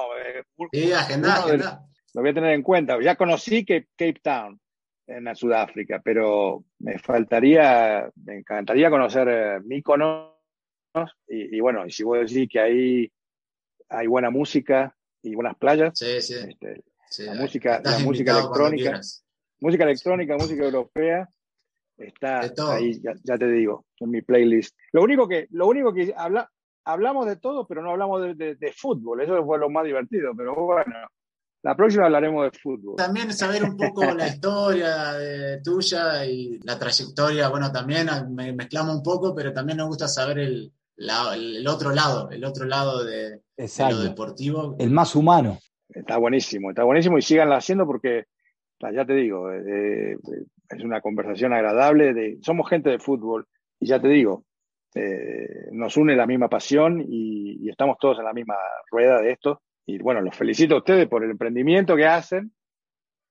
[0.72, 1.82] Sí, agenda, agenda.
[2.14, 2.96] Lo voy a tener en cuenta.
[3.02, 4.58] Ya conocí Cape, Cape Town
[5.06, 10.33] en Sudáfrica, pero me faltaría, me encantaría conocer eh, Míconos.
[11.28, 13.12] Y, y, bueno, y si vos decís que ahí
[13.88, 16.34] hay buena música y buenas playas, sí, sí.
[16.34, 19.00] Este, sí, la música, la música electrónica,
[19.60, 21.28] música electrónica, música europea,
[21.96, 22.40] está
[22.74, 24.76] ahí, ya, ya, te digo, en mi playlist.
[24.92, 26.50] Lo único que, lo único que habla,
[26.84, 30.32] hablamos de todo, pero no hablamos de, de, de, fútbol, eso fue lo más divertido,
[30.36, 30.94] pero bueno,
[31.62, 32.96] la próxima hablaremos de fútbol.
[32.96, 38.96] También saber un poco la historia de, tuya y la trayectoria, bueno, también me mezclamos
[38.96, 43.04] un poco, pero también nos gusta saber el, la, el otro lado, el otro lado
[43.04, 44.76] de, de, lo deportivo.
[44.78, 45.58] El más humano.
[45.88, 48.24] Está buenísimo, está buenísimo y síganla haciendo porque,
[48.80, 50.16] ya te digo, eh,
[50.68, 53.46] es una conversación agradable, de, somos gente de fútbol
[53.78, 54.44] y ya te digo,
[54.94, 58.56] eh, nos une la misma pasión y, y, estamos todos en la misma
[58.90, 59.62] rueda de esto.
[59.86, 62.52] Y bueno, los felicito a ustedes por el emprendimiento que hacen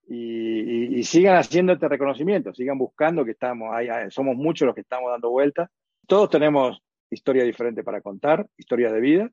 [0.08, 4.76] y, y, y sigan haciendo este reconocimiento, sigan buscando que estamos, hay, somos muchos los
[4.76, 5.70] que estamos dando vueltas.
[6.06, 6.82] Todos tenemos
[7.14, 9.32] historia diferente para contar, historias de vida,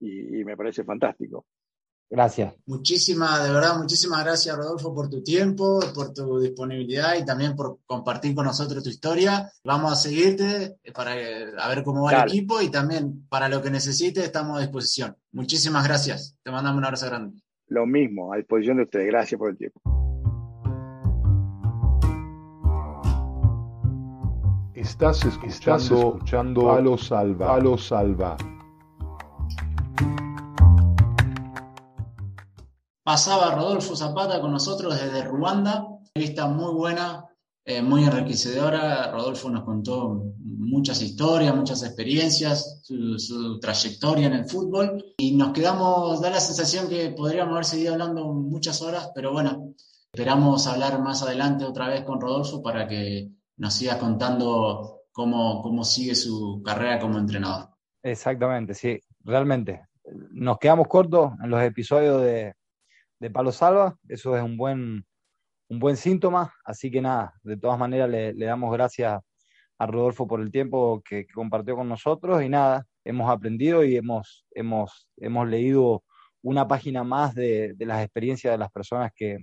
[0.00, 1.44] y, me parece fantástico.
[2.08, 2.54] Gracias.
[2.66, 7.78] Muchísimas, de verdad, muchísimas gracias, Rodolfo, por tu tiempo, por tu disponibilidad y también por
[7.86, 9.48] compartir con nosotros tu historia.
[9.62, 13.70] Vamos a seguirte para a ver cómo va el equipo y también para lo que
[13.70, 15.16] necesites estamos a disposición.
[15.30, 16.36] Muchísimas gracias.
[16.42, 17.40] Te mandamos un abrazo grande.
[17.68, 19.06] Lo mismo, a disposición de ustedes.
[19.06, 20.09] Gracias por el tiempo.
[24.80, 27.48] Estás escuchando, escuchando Palo Salva.
[27.48, 28.34] Palo Salva.
[33.04, 35.86] Pasaba Rodolfo Zapata con nosotros desde Ruanda.
[36.14, 37.26] Vista muy buena,
[37.62, 39.12] eh, muy enriquecedora.
[39.12, 45.04] Rodolfo nos contó muchas historias, muchas experiencias, su, su, trayectoria en el fútbol.
[45.18, 49.74] Y nos quedamos, da la sensación que podríamos haber seguido hablando muchas horas, pero bueno,
[50.10, 53.28] esperamos hablar más adelante otra vez con Rodolfo para que
[53.60, 57.68] nos siga contando cómo, cómo sigue su carrera como entrenador.
[58.02, 59.82] Exactamente, sí, realmente.
[60.30, 62.54] Nos quedamos cortos en los episodios de,
[63.18, 65.04] de Palo Salva, eso es un buen,
[65.68, 69.20] un buen síntoma, así que nada, de todas maneras le, damos gracias
[69.78, 74.46] a Rodolfo por el tiempo que, compartió con nosotros y nada, hemos aprendido y hemos,
[74.52, 76.02] hemos, hemos leído
[76.42, 79.38] una página más de, de las experiencias de las personas que,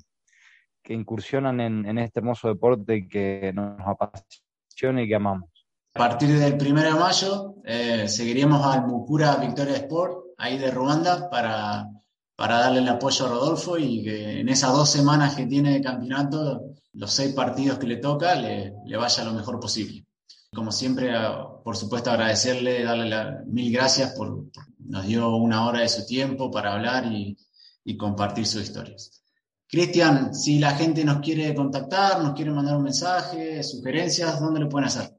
[0.87, 5.49] que incursionan en, este hermoso deporte que nos apasiona y que amamos.
[5.95, 11.29] A partir del 1 de mayo eh, seguiremos al Mukura Victoria Sport, ahí de Ruanda,
[11.29, 11.89] para,
[12.37, 15.81] para darle el apoyo a Rodolfo y que en esas dos semanas que tiene de
[15.81, 20.05] campeonato, los seis partidos que le toca, le, vaya lo mejor posible.
[20.55, 21.11] Como siempre,
[21.65, 24.45] por supuesto, agradecerle, darle mil gracias por,
[24.85, 27.37] nos dio una hora de su tiempo para hablar y,
[27.83, 29.17] y compartir sus historias.
[29.69, 34.69] Cristian, si la gente nos quiere contactar, nos quiere mandar un mensaje, sugerencias, ¿dónde lo
[34.69, 35.09] pueden hacer?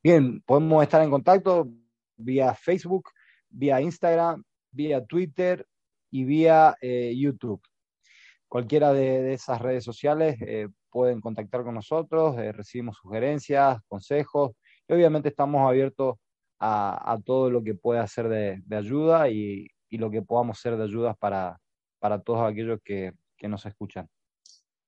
[0.00, 1.68] Bien, podemos estar en contacto
[2.16, 3.10] vía Facebook,
[3.48, 5.66] vía Instagram, vía Twitter
[6.12, 7.60] y vía eh, YouTube.
[8.46, 14.52] Cualquiera de, esas redes sociales eh, pueden contactar con nosotros, eh, recibimos sugerencias, consejos
[14.86, 16.18] y obviamente estamos abiertos
[16.60, 21.14] a, todo lo que pueda ser de, ayuda y, lo que podamos ser de ayuda
[21.14, 21.58] para,
[21.98, 23.12] para todos aquellos que,
[23.42, 24.08] que nos escuchan.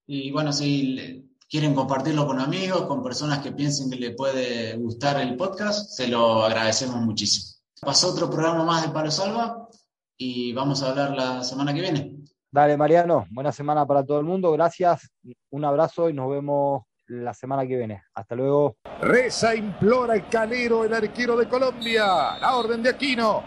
[0.06, 5.20] Y bueno, si quieren compartirlo con amigos, con personas que piensen que le puede gustar
[5.20, 7.58] el podcast, se lo agradecemos muchísimo.
[7.80, 9.68] Pasó otro programa más de Palo Salva
[10.16, 12.16] y vamos a hablar la semana que viene.
[12.50, 15.10] Dale, Mariano, buena semana para todo el mundo, gracias,
[15.50, 18.04] un abrazo y nos vemos la semana que viene.
[18.14, 18.76] Hasta luego.
[19.00, 23.42] Reza, implora el calero, el arquero de Colombia, la orden de Aquino,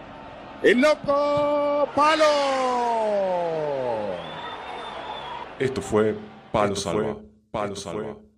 [0.62, 2.26] el loco Palo.
[5.60, 6.16] Esto fue
[6.52, 7.18] Palo Salva.
[7.52, 8.18] Palo Salva.